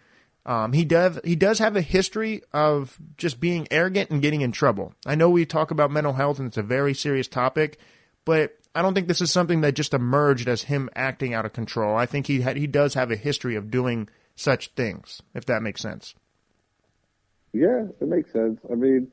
Um, 0.47 0.73
he 0.73 0.87
does 0.87 1.21
he 1.23 1.37
does 1.37 1.59
have 1.59 1.77
a 1.77 1.83
history 1.83 2.43
of 2.53 2.99
just 3.19 3.39
being 3.39 3.69
arrogant 3.71 4.11
and 4.11 4.23
getting 4.23 4.41
in 4.41 4.53
trouble. 4.53 4.95
I 5.05 5.15
know 5.15 5.29
we 5.29 5.45
talk 5.45 5.71
about 5.71 5.91
mental 5.91 6.15
health 6.15 6.39
and 6.39 6.49
it's 6.49 6.57
a 6.57 6.63
very 6.63 6.95
serious 6.95 7.29
topic, 7.29 7.79
but 8.25 8.57
I 8.75 8.83
don't 8.83 8.95
think 8.95 9.09
this 9.09 9.21
is 9.21 9.31
something 9.31 9.61
that 9.61 9.75
just 9.75 9.93
emerged 9.93 10.49
as 10.49 10.63
him 10.63 10.89
acting 10.95 11.35
out 11.35 11.45
of 11.45 11.53
control. 11.53 11.97
I 11.97 12.07
think 12.07 12.27
he 12.27 12.41
had, 12.41 12.57
he 12.57 12.67
does 12.67 12.95
have 12.95 13.11
a 13.11 13.17
history 13.17 13.57
of 13.57 13.71
doing 13.71 14.09
such 14.37 14.69
things, 14.69 15.21
if 15.35 15.45
that 15.47 15.63
makes 15.63 15.81
sense. 15.81 16.15
Yeah, 17.53 17.87
it 18.01 18.09
makes 18.09 18.33
sense. 18.33 18.61
I 18.71 18.77
mean, 18.77 19.13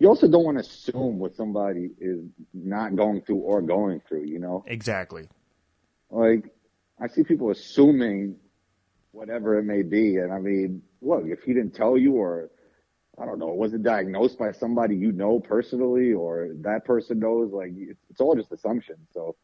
you 0.00 0.08
also 0.08 0.28
don't 0.28 0.44
want 0.44 0.58
to 0.58 0.62
assume 0.62 1.18
what 1.18 1.36
somebody 1.36 1.90
is 2.00 2.24
not 2.52 2.96
going 2.96 3.22
through 3.22 3.36
or 3.36 3.62
going 3.62 4.02
through. 4.08 4.24
You 4.24 4.40
know, 4.40 4.64
Exactly. 4.66 5.28
like 6.10 6.52
I 7.00 7.08
see 7.08 7.22
people 7.22 7.50
assuming 7.50 8.36
whatever 9.12 9.58
it 9.58 9.64
may 9.64 9.82
be, 9.82 10.16
and 10.16 10.32
I 10.32 10.38
mean, 10.38 10.82
look, 11.00 11.22
if 11.26 11.42
he 11.42 11.54
didn't 11.54 11.74
tell 11.74 11.96
you, 11.96 12.12
or 12.14 12.50
I 13.20 13.24
don't 13.24 13.38
know, 13.38 13.50
it 13.50 13.56
was 13.56 13.72
it 13.72 13.82
diagnosed 13.82 14.38
by 14.38 14.52
somebody 14.52 14.96
you 14.96 15.12
know 15.12 15.40
personally, 15.40 16.12
or 16.12 16.50
that 16.60 16.84
person 16.84 17.18
knows, 17.18 17.52
like 17.52 17.72
it's, 17.76 18.00
it's 18.10 18.20
all 18.20 18.34
just 18.34 18.52
assumption. 18.52 18.96
So 19.12 19.36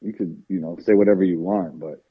you 0.00 0.12
could, 0.12 0.42
you 0.48 0.60
know, 0.60 0.76
say 0.80 0.94
whatever 0.94 1.24
you 1.24 1.40
want, 1.40 1.78
but 1.78 2.02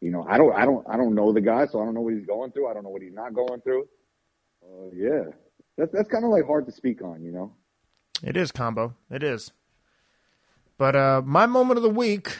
you 0.00 0.10
know, 0.10 0.26
I 0.28 0.36
don't, 0.36 0.52
I 0.52 0.64
don't, 0.64 0.84
I 0.88 0.96
don't 0.96 1.14
know 1.14 1.32
the 1.32 1.40
guy, 1.40 1.66
so 1.66 1.80
I 1.80 1.84
don't 1.84 1.94
know 1.94 2.00
what 2.00 2.14
he's 2.14 2.26
going 2.26 2.50
through. 2.50 2.68
I 2.68 2.74
don't 2.74 2.82
know 2.82 2.90
what 2.90 3.02
he's 3.02 3.14
not 3.14 3.34
going 3.34 3.60
through. 3.60 3.86
Uh, 4.64 4.90
yeah, 4.94 5.24
that's 5.76 5.92
that's 5.92 6.08
kind 6.08 6.24
of 6.24 6.30
like 6.30 6.46
hard 6.46 6.66
to 6.66 6.72
speak 6.72 7.02
on, 7.02 7.22
you 7.22 7.32
know. 7.32 7.52
It 8.22 8.36
is 8.36 8.52
combo. 8.52 8.94
It 9.10 9.22
is. 9.22 9.52
But 10.78 10.96
uh, 10.96 11.22
my 11.24 11.46
moment 11.46 11.76
of 11.76 11.82
the 11.82 11.90
week 11.90 12.38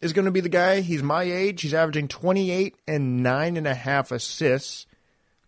is 0.00 0.12
going 0.12 0.24
to 0.24 0.30
be 0.30 0.40
the 0.40 0.48
guy. 0.48 0.80
He's 0.80 1.02
my 1.02 1.22
age. 1.24 1.62
He's 1.62 1.74
averaging 1.74 2.08
28 2.08 2.76
and 2.86 3.22
nine 3.22 3.56
and 3.56 3.66
a 3.66 3.74
half 3.74 4.12
assists. 4.12 4.86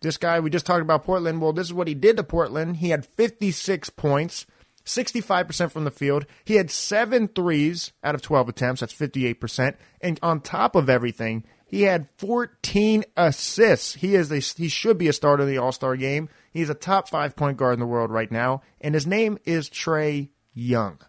This 0.01 0.17
guy, 0.17 0.39
we 0.39 0.49
just 0.49 0.65
talked 0.65 0.81
about 0.81 1.03
Portland. 1.03 1.41
Well, 1.41 1.53
this 1.53 1.67
is 1.67 1.73
what 1.73 1.87
he 1.87 1.93
did 1.93 2.17
to 2.17 2.23
Portland. 2.23 2.77
He 2.77 2.89
had 2.89 3.05
56 3.05 3.91
points, 3.91 4.47
65% 4.85 5.71
from 5.71 5.83
the 5.83 5.91
field. 5.91 6.25
He 6.43 6.55
had 6.55 6.71
seven 6.71 7.27
threes 7.27 7.93
out 8.03 8.15
of 8.15 8.21
12 8.21 8.49
attempts. 8.49 8.81
That's 8.81 8.93
58%. 8.93 9.75
And 10.01 10.19
on 10.23 10.41
top 10.41 10.75
of 10.75 10.89
everything, 10.89 11.43
he 11.71 11.83
had 11.83 12.09
14 12.17 13.05
assists. 13.15 13.93
He 13.93 14.15
is 14.15 14.31
a, 14.31 14.39
he 14.39 14.67
should 14.67 14.97
be 14.97 15.07
a 15.07 15.13
starter 15.13 15.43
in 15.43 15.49
the 15.49 15.59
All 15.59 15.71
Star 15.71 15.95
game. 15.95 16.27
He's 16.51 16.69
a 16.69 16.73
top 16.73 17.07
five 17.07 17.35
point 17.35 17.57
guard 17.57 17.75
in 17.75 17.79
the 17.79 17.85
world 17.85 18.11
right 18.11 18.29
now, 18.29 18.61
and 18.81 18.93
his 18.93 19.07
name 19.07 19.37
is 19.45 19.69
Trae 19.69 20.29
Young. 20.53 20.99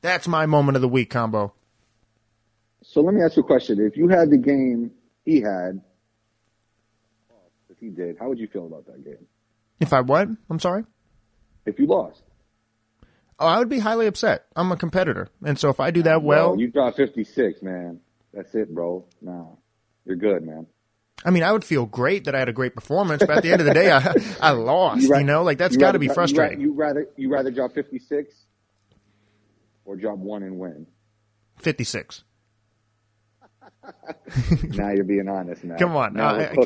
That's 0.00 0.26
my 0.26 0.46
moment 0.46 0.76
of 0.76 0.82
the 0.82 0.88
week 0.88 1.10
combo. 1.10 1.54
So 2.90 3.02
let 3.02 3.14
me 3.14 3.22
ask 3.22 3.36
you 3.36 3.42
a 3.42 3.46
question: 3.46 3.78
If 3.80 3.96
you 3.96 4.08
had 4.08 4.30
the 4.30 4.36
game 4.36 4.90
he 5.24 5.40
had, 5.40 5.80
if 7.68 7.78
he 7.78 7.88
did, 7.88 8.16
how 8.18 8.28
would 8.28 8.38
you 8.40 8.48
feel 8.48 8.66
about 8.66 8.86
that 8.86 9.04
game? 9.04 9.26
If 9.78 9.92
I 9.92 10.00
what? 10.00 10.28
I'm 10.50 10.58
sorry. 10.58 10.84
If 11.64 11.78
you 11.78 11.86
lost, 11.86 12.22
Oh, 13.38 13.46
I 13.46 13.58
would 13.60 13.68
be 13.68 13.78
highly 13.78 14.06
upset. 14.08 14.46
I'm 14.56 14.72
a 14.72 14.76
competitor, 14.76 15.28
and 15.44 15.56
so 15.56 15.68
if 15.70 15.78
I 15.78 15.92
do 15.92 16.02
that 16.02 16.22
well, 16.22 16.50
Bro, 16.50 16.58
you 16.58 16.68
dropped 16.68 16.96
56, 16.96 17.62
man. 17.62 18.00
That's 18.34 18.52
it, 18.56 18.74
bro. 18.74 19.06
Nah, 19.22 19.46
you're 20.04 20.16
good, 20.16 20.42
man. 20.42 20.66
I 21.24 21.30
mean, 21.30 21.44
I 21.44 21.52
would 21.52 21.64
feel 21.64 21.86
great 21.86 22.24
that 22.24 22.34
I 22.34 22.40
had 22.40 22.48
a 22.48 22.52
great 22.52 22.74
performance, 22.74 23.22
but 23.24 23.30
at 23.36 23.42
the 23.44 23.52
end 23.52 23.60
of 23.60 23.66
the 23.66 23.74
day, 23.74 23.92
I, 23.92 24.14
I 24.40 24.50
lost. 24.50 25.02
You, 25.02 25.10
ra- 25.10 25.20
know, 25.20 25.42
like 25.44 25.58
that's 25.58 25.74
you 25.74 25.80
got 25.80 25.92
to 25.92 25.98
be 26.00 26.08
frustrating. 26.08 26.60
You, 26.60 26.72
ra- 26.72 26.88
you 26.88 26.94
rather 26.94 27.08
you 27.16 27.32
rather 27.32 27.50
drop 27.52 27.72
56 27.72 28.34
or 29.84 29.94
drop 29.96 30.18
one 30.18 30.42
and 30.42 30.58
win. 30.58 30.86
56. 31.60 32.24
now 34.68 34.90
you're 34.90 35.04
being 35.04 35.28
honest. 35.28 35.64
Now, 35.64 35.76
Come 35.76 35.96
on, 35.96 36.12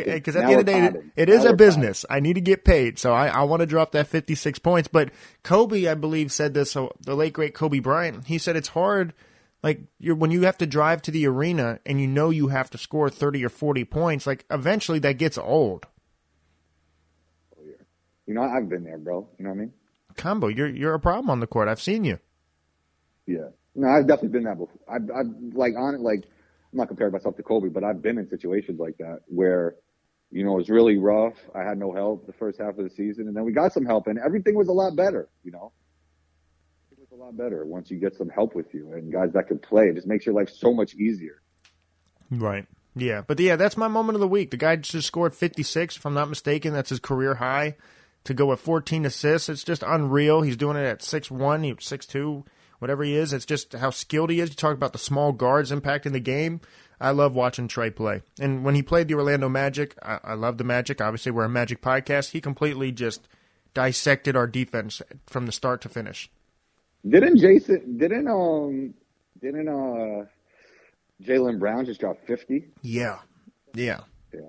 because 0.04 0.36
at 0.36 0.42
Now 0.42 0.48
the 0.48 0.52
end 0.52 0.60
of 0.60 0.66
the 0.66 0.72
day, 0.72 0.80
potting. 0.80 1.12
it 1.16 1.28
is 1.28 1.44
Now 1.44 1.50
a 1.50 1.56
business. 1.56 2.04
I 2.10 2.20
need 2.20 2.34
to 2.34 2.40
get 2.40 2.64
paid, 2.64 2.98
so 2.98 3.12
I, 3.12 3.28
I 3.28 3.42
want 3.44 3.60
to 3.60 3.66
drop 3.66 3.92
that 3.92 4.08
56 4.08 4.58
points. 4.58 4.88
But 4.88 5.10
Kobe, 5.42 5.86
I 5.86 5.94
believe, 5.94 6.32
said 6.32 6.54
this. 6.54 6.72
So 6.72 6.92
the 7.00 7.14
late 7.14 7.32
great 7.32 7.54
Kobe 7.54 7.78
Bryant, 7.78 8.26
he 8.26 8.38
said 8.38 8.56
it's 8.56 8.68
hard. 8.68 9.14
Like 9.62 9.80
you're 9.98 10.16
when 10.16 10.30
you 10.30 10.42
have 10.42 10.58
to 10.58 10.66
drive 10.66 11.00
to 11.02 11.10
the 11.10 11.26
arena 11.26 11.78
and 11.86 11.98
you 12.00 12.06
know 12.06 12.28
you 12.30 12.48
have 12.48 12.68
to 12.70 12.78
score 12.78 13.08
30 13.08 13.44
or 13.44 13.48
40 13.48 13.84
points. 13.86 14.26
Like 14.26 14.44
eventually 14.50 14.98
that 14.98 15.14
gets 15.14 15.38
old. 15.38 15.86
Oh, 17.58 17.62
you 18.26 18.34
know, 18.34 18.42
I've 18.42 18.68
been 18.68 18.84
there, 18.84 18.98
bro. 18.98 19.26
You 19.38 19.44
know 19.44 19.50
what 19.50 19.56
I 19.56 19.60
mean? 19.60 19.72
Combo, 20.16 20.48
you're 20.48 20.68
you're 20.68 20.94
a 20.94 21.00
problem 21.00 21.30
on 21.30 21.40
the 21.40 21.46
court. 21.46 21.68
I've 21.68 21.80
seen 21.80 22.04
you. 22.04 22.18
Yeah. 23.26 23.48
No, 23.74 23.88
I've 23.88 24.06
definitely 24.06 24.28
been 24.38 24.44
that 24.44 24.58
before. 24.58 24.78
I've, 24.88 25.10
I've 25.10 25.54
like 25.54 25.74
on 25.76 25.94
it, 25.94 26.00
like 26.00 26.24
I'm 26.74 26.78
not 26.78 26.88
comparing 26.88 27.12
myself 27.12 27.36
to 27.36 27.42
Kobe, 27.44 27.68
but 27.68 27.84
I've 27.84 28.02
been 28.02 28.18
in 28.18 28.28
situations 28.28 28.80
like 28.80 28.96
that 28.98 29.20
where, 29.26 29.76
you 30.32 30.44
know, 30.44 30.54
it 30.54 30.56
was 30.56 30.68
really 30.68 30.98
rough. 30.98 31.34
I 31.54 31.62
had 31.62 31.78
no 31.78 31.92
help 31.92 32.26
the 32.26 32.32
first 32.32 32.58
half 32.58 32.76
of 32.76 32.82
the 32.82 32.90
season, 32.90 33.28
and 33.28 33.36
then 33.36 33.44
we 33.44 33.52
got 33.52 33.72
some 33.72 33.86
help, 33.86 34.08
and 34.08 34.18
everything 34.18 34.56
was 34.56 34.66
a 34.66 34.72
lot 34.72 34.96
better. 34.96 35.28
You 35.44 35.52
know, 35.52 35.70
it 36.90 36.98
was 36.98 37.12
a 37.12 37.14
lot 37.14 37.36
better 37.36 37.64
once 37.64 37.92
you 37.92 37.98
get 37.98 38.16
some 38.16 38.28
help 38.28 38.56
with 38.56 38.74
you 38.74 38.92
and 38.92 39.12
guys 39.12 39.30
that 39.34 39.46
can 39.46 39.60
play. 39.60 39.88
It 39.88 39.94
just 39.94 40.08
makes 40.08 40.26
your 40.26 40.34
life 40.34 40.50
so 40.50 40.74
much 40.74 40.94
easier. 40.94 41.40
Right. 42.28 42.66
Yeah, 42.96 43.22
but 43.24 43.38
yeah, 43.38 43.54
that's 43.54 43.76
my 43.76 43.86
moment 43.86 44.16
of 44.16 44.20
the 44.20 44.26
week. 44.26 44.50
The 44.50 44.56
guy 44.56 44.74
just 44.74 45.06
scored 45.06 45.32
56, 45.32 45.96
if 45.96 46.04
I'm 46.04 46.14
not 46.14 46.28
mistaken. 46.28 46.72
That's 46.72 46.90
his 46.90 47.00
career 47.00 47.36
high. 47.36 47.76
To 48.24 48.34
go 48.34 48.46
with 48.46 48.58
14 48.58 49.04
assists, 49.04 49.48
it's 49.48 49.62
just 49.62 49.84
unreal. 49.84 50.42
He's 50.42 50.56
doing 50.56 50.76
it 50.76 50.86
at 50.86 51.00
6'1", 51.00 51.64
he 51.64 51.74
6'2", 51.74 52.44
whatever 52.84 53.02
he 53.02 53.16
is. 53.16 53.32
It's 53.32 53.46
just 53.46 53.72
how 53.72 53.88
skilled 53.88 54.28
he 54.28 54.40
is. 54.40 54.50
You 54.50 54.56
talk 54.56 54.74
about 54.74 54.92
the 54.92 54.98
small 54.98 55.32
guards 55.32 55.72
impacting 55.72 56.12
the 56.12 56.20
game. 56.20 56.60
I 57.00 57.12
love 57.12 57.34
watching 57.34 57.66
Trae 57.66 57.96
play. 57.96 58.20
And 58.38 58.62
when 58.62 58.74
he 58.74 58.82
played 58.82 59.08
the 59.08 59.14
Orlando 59.14 59.48
Magic, 59.48 59.96
I, 60.02 60.20
I 60.22 60.34
love 60.34 60.58
the 60.58 60.64
Magic. 60.64 61.00
Obviously, 61.00 61.32
we're 61.32 61.44
a 61.44 61.48
Magic 61.48 61.80
podcast. 61.80 62.32
He 62.32 62.42
completely 62.42 62.92
just 62.92 63.26
dissected 63.72 64.36
our 64.36 64.46
defense 64.46 65.00
from 65.26 65.46
the 65.46 65.52
start 65.52 65.80
to 65.80 65.88
finish. 65.88 66.30
Didn't 67.08 67.38
Jason? 67.38 67.96
Didn't 67.96 68.28
um? 68.28 68.92
Didn't 69.40 69.66
uh? 69.66 70.26
Jaylen 71.22 71.58
Brown 71.58 71.86
just 71.86 72.00
drop 72.00 72.18
50? 72.26 72.66
Yeah. 72.82 73.20
Yeah. 73.72 74.00
Yeah. 74.30 74.40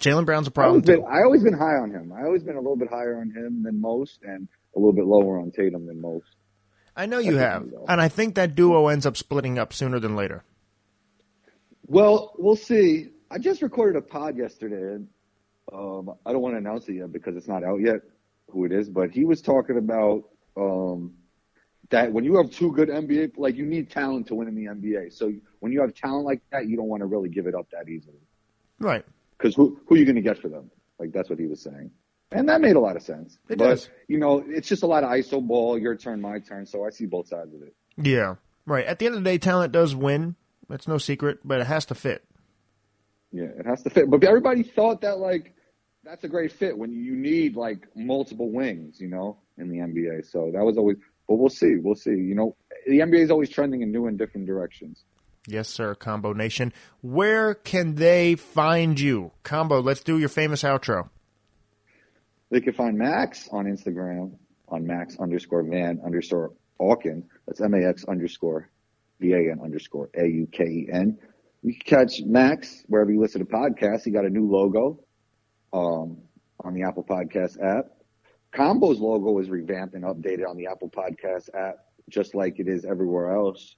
Jaylen 0.00 0.24
Brown's 0.24 0.46
a 0.46 0.50
problem, 0.50 0.76
always 0.76 0.86
been, 0.86 1.00
too. 1.00 1.04
I 1.04 1.22
always 1.22 1.42
been 1.42 1.52
high 1.52 1.76
on 1.76 1.90
him. 1.90 2.14
I 2.16 2.22
always 2.22 2.42
been 2.42 2.56
a 2.56 2.60
little 2.60 2.76
bit 2.76 2.88
higher 2.88 3.20
on 3.20 3.30
him 3.30 3.62
than 3.62 3.78
most, 3.78 4.20
and 4.22 4.48
a 4.74 4.78
little 4.78 4.94
bit 4.94 5.04
lower 5.04 5.38
on 5.38 5.50
Tatum 5.50 5.86
than 5.86 6.00
most. 6.00 6.34
I 6.98 7.06
know 7.06 7.18
you 7.20 7.36
have. 7.36 7.64
And 7.88 8.00
I 8.00 8.08
think 8.08 8.34
that 8.34 8.54
duo 8.54 8.88
ends 8.88 9.06
up 9.06 9.16
splitting 9.16 9.58
up 9.58 9.72
sooner 9.72 9.98
than 10.00 10.16
later. 10.16 10.42
Well, 11.86 12.34
we'll 12.36 12.56
see. 12.56 13.08
I 13.30 13.38
just 13.38 13.62
recorded 13.62 13.96
a 13.96 14.02
pod 14.02 14.36
yesterday, 14.36 14.94
and 14.96 15.08
um, 15.72 16.14
I 16.26 16.32
don't 16.32 16.42
want 16.42 16.54
to 16.54 16.58
announce 16.58 16.88
it 16.88 16.94
yet 16.94 17.12
because 17.12 17.36
it's 17.36 17.48
not 17.48 17.62
out 17.62 17.80
yet 17.80 18.00
who 18.50 18.64
it 18.64 18.72
is, 18.72 18.88
but 18.88 19.10
he 19.10 19.24
was 19.24 19.40
talking 19.40 19.78
about 19.78 20.24
um, 20.56 21.14
that 21.90 22.12
when 22.12 22.24
you 22.24 22.36
have 22.36 22.50
two 22.50 22.72
good 22.72 22.88
NBA, 22.88 23.38
like 23.38 23.54
you 23.56 23.64
need 23.64 23.90
talent 23.90 24.26
to 24.28 24.34
win 24.34 24.48
in 24.48 24.54
the 24.54 24.64
NBA. 24.64 25.12
So 25.12 25.32
when 25.60 25.72
you 25.72 25.80
have 25.80 25.94
talent 25.94 26.24
like 26.26 26.42
that, 26.52 26.66
you 26.66 26.76
don't 26.76 26.88
want 26.88 27.00
to 27.00 27.06
really 27.06 27.28
give 27.28 27.46
it 27.46 27.54
up 27.54 27.68
that 27.70 27.88
easily 27.88 28.18
Right. 28.80 29.04
because 29.36 29.54
who 29.54 29.80
who 29.86 29.94
are 29.94 29.98
you 29.98 30.04
going 30.04 30.16
to 30.16 30.22
get 30.22 30.38
for 30.38 30.48
them? 30.48 30.70
Like 30.98 31.12
that's 31.12 31.30
what 31.30 31.38
he 31.38 31.46
was 31.46 31.60
saying. 31.62 31.90
And 32.30 32.48
that 32.48 32.60
made 32.60 32.76
a 32.76 32.80
lot 32.80 32.96
of 32.96 33.02
sense. 33.02 33.38
It 33.48 33.58
but, 33.58 33.64
does. 33.64 33.90
You 34.06 34.18
know, 34.18 34.44
it's 34.46 34.68
just 34.68 34.82
a 34.82 34.86
lot 34.86 35.02
of 35.02 35.10
ISO 35.10 35.46
ball, 35.46 35.78
your 35.78 35.96
turn, 35.96 36.20
my 36.20 36.40
turn. 36.40 36.66
So 36.66 36.84
I 36.84 36.90
see 36.90 37.06
both 37.06 37.28
sides 37.28 37.54
of 37.54 37.62
it. 37.62 37.74
Yeah, 37.96 38.36
right. 38.66 38.84
At 38.84 38.98
the 38.98 39.06
end 39.06 39.14
of 39.14 39.24
the 39.24 39.30
day, 39.30 39.38
talent 39.38 39.72
does 39.72 39.94
win. 39.94 40.36
That's 40.68 40.86
no 40.86 40.98
secret, 40.98 41.40
but 41.44 41.60
it 41.60 41.66
has 41.66 41.86
to 41.86 41.94
fit. 41.94 42.24
Yeah, 43.32 43.44
it 43.44 43.66
has 43.66 43.82
to 43.82 43.90
fit. 43.90 44.10
But 44.10 44.22
everybody 44.24 44.62
thought 44.62 45.00
that 45.00 45.18
like 45.18 45.54
that's 46.04 46.24
a 46.24 46.28
great 46.28 46.52
fit 46.52 46.76
when 46.76 46.92
you 46.92 47.16
need 47.16 47.56
like 47.56 47.86
multiple 47.94 48.50
wings, 48.50 49.00
you 49.00 49.08
know, 49.08 49.38
in 49.56 49.70
the 49.70 49.78
NBA. 49.78 50.30
So 50.30 50.50
that 50.52 50.64
was 50.64 50.76
always. 50.76 50.98
But 51.26 51.36
we'll 51.36 51.50
see. 51.50 51.76
We'll 51.76 51.94
see. 51.94 52.10
You 52.10 52.34
know, 52.34 52.56
the 52.86 53.00
NBA 53.00 53.20
is 53.20 53.30
always 53.30 53.50
trending 53.50 53.82
and 53.82 53.92
new 53.92 54.06
in 54.06 54.16
different 54.16 54.46
directions. 54.46 55.04
Yes, 55.46 55.68
sir, 55.68 55.94
Combo 55.94 56.34
Nation. 56.34 56.74
Where 57.00 57.54
can 57.54 57.94
they 57.94 58.34
find 58.34 59.00
you? 59.00 59.32
Combo, 59.42 59.80
let's 59.80 60.02
do 60.02 60.18
your 60.18 60.28
famous 60.28 60.62
outro. 60.62 61.08
They 62.50 62.60
can 62.60 62.72
find 62.72 62.96
Max 62.96 63.48
on 63.52 63.66
Instagram 63.66 64.36
on 64.68 64.86
Max 64.86 65.18
underscore 65.18 65.62
Van 65.62 66.00
underscore 66.04 66.52
Auken. 66.80 67.22
That's 67.46 67.60
M 67.60 67.74
A 67.74 67.86
X 67.86 68.04
underscore 68.06 68.70
V 69.20 69.32
A 69.32 69.52
N 69.52 69.60
underscore 69.62 70.10
A 70.14 70.26
U 70.26 70.48
K 70.50 70.64
E 70.64 70.88
N. 70.92 71.18
You 71.62 71.74
can 71.74 71.82
catch 71.84 72.20
Max 72.22 72.84
wherever 72.86 73.10
you 73.10 73.20
listen 73.20 73.40
to 73.40 73.46
podcasts. 73.46 74.04
He 74.04 74.10
got 74.10 74.24
a 74.24 74.30
new 74.30 74.48
logo 74.48 75.00
um, 75.72 76.18
on 76.64 76.74
the 76.74 76.84
Apple 76.84 77.04
Podcast 77.04 77.62
app. 77.62 77.86
Combo's 78.54 79.00
logo 79.00 79.38
is 79.38 79.50
revamped 79.50 79.94
and 79.94 80.04
updated 80.04 80.48
on 80.48 80.56
the 80.56 80.66
Apple 80.66 80.88
Podcast 80.88 81.54
app, 81.54 81.76
just 82.08 82.34
like 82.34 82.58
it 82.58 82.68
is 82.68 82.84
everywhere 82.84 83.34
else. 83.34 83.76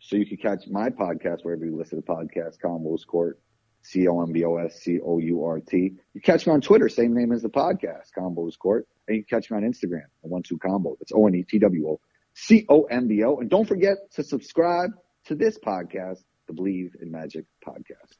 So 0.00 0.16
you 0.16 0.26
can 0.26 0.36
catch 0.38 0.66
my 0.68 0.90
podcast 0.90 1.44
wherever 1.44 1.64
you 1.64 1.76
listen 1.76 2.02
to 2.02 2.06
podcasts, 2.06 2.58
Combos 2.62 3.06
Court, 3.06 3.38
C 3.82 4.06
O 4.08 4.22
M 4.22 4.32
B 4.32 4.44
O 4.44 4.56
S 4.56 4.80
C 4.80 5.00
O 5.04 5.18
U 5.18 5.44
R 5.44 5.60
T. 5.60 5.94
You 6.14 6.20
catch 6.20 6.46
me 6.46 6.52
on 6.52 6.60
Twitter, 6.60 6.88
same 6.88 7.14
name 7.14 7.32
as 7.32 7.42
the 7.42 7.48
podcast, 7.48 8.08
Combos 8.16 8.58
Court. 8.58 8.86
And 9.08 9.16
you 9.16 9.24
can 9.24 9.40
catch 9.40 9.50
me 9.50 9.56
on 9.56 9.62
Instagram, 9.62 10.04
the 10.22 10.28
one 10.28 10.42
two 10.42 10.58
combo. 10.58 10.96
That's 11.00 11.12
O 11.12 11.26
N 11.26 11.34
E 11.34 11.42
T 11.42 11.58
W 11.58 11.88
O 11.88 12.00
C 12.34 12.66
O 12.68 12.84
M 12.84 13.08
B 13.08 13.22
O. 13.24 13.38
And 13.38 13.48
don't 13.50 13.66
forget 13.66 13.96
to 14.14 14.24
subscribe 14.24 14.90
to 15.26 15.34
this 15.34 15.58
podcast, 15.58 16.18
the 16.46 16.52
Believe 16.52 16.96
in 17.00 17.10
Magic 17.10 17.44
podcast. 17.66 18.16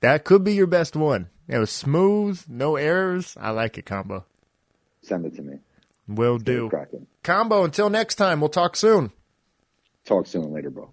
That 0.00 0.24
could 0.24 0.44
be 0.44 0.54
your 0.54 0.66
best 0.66 0.94
one. 0.94 1.28
It 1.48 1.58
was 1.58 1.70
smooth, 1.70 2.44
no 2.48 2.76
errors. 2.76 3.36
I 3.40 3.50
like 3.50 3.78
it, 3.78 3.86
Combo. 3.86 4.24
Send 5.02 5.26
it 5.26 5.34
to 5.36 5.42
me. 5.42 5.58
Will 6.06 6.38
do. 6.38 6.68
Cracking. 6.68 7.06
Combo, 7.22 7.64
until 7.64 7.90
next 7.90 8.14
time, 8.14 8.40
we'll 8.40 8.48
talk 8.48 8.76
soon. 8.76 9.12
Talk 10.04 10.26
soon 10.26 10.52
later, 10.52 10.70
bro. 10.70 10.92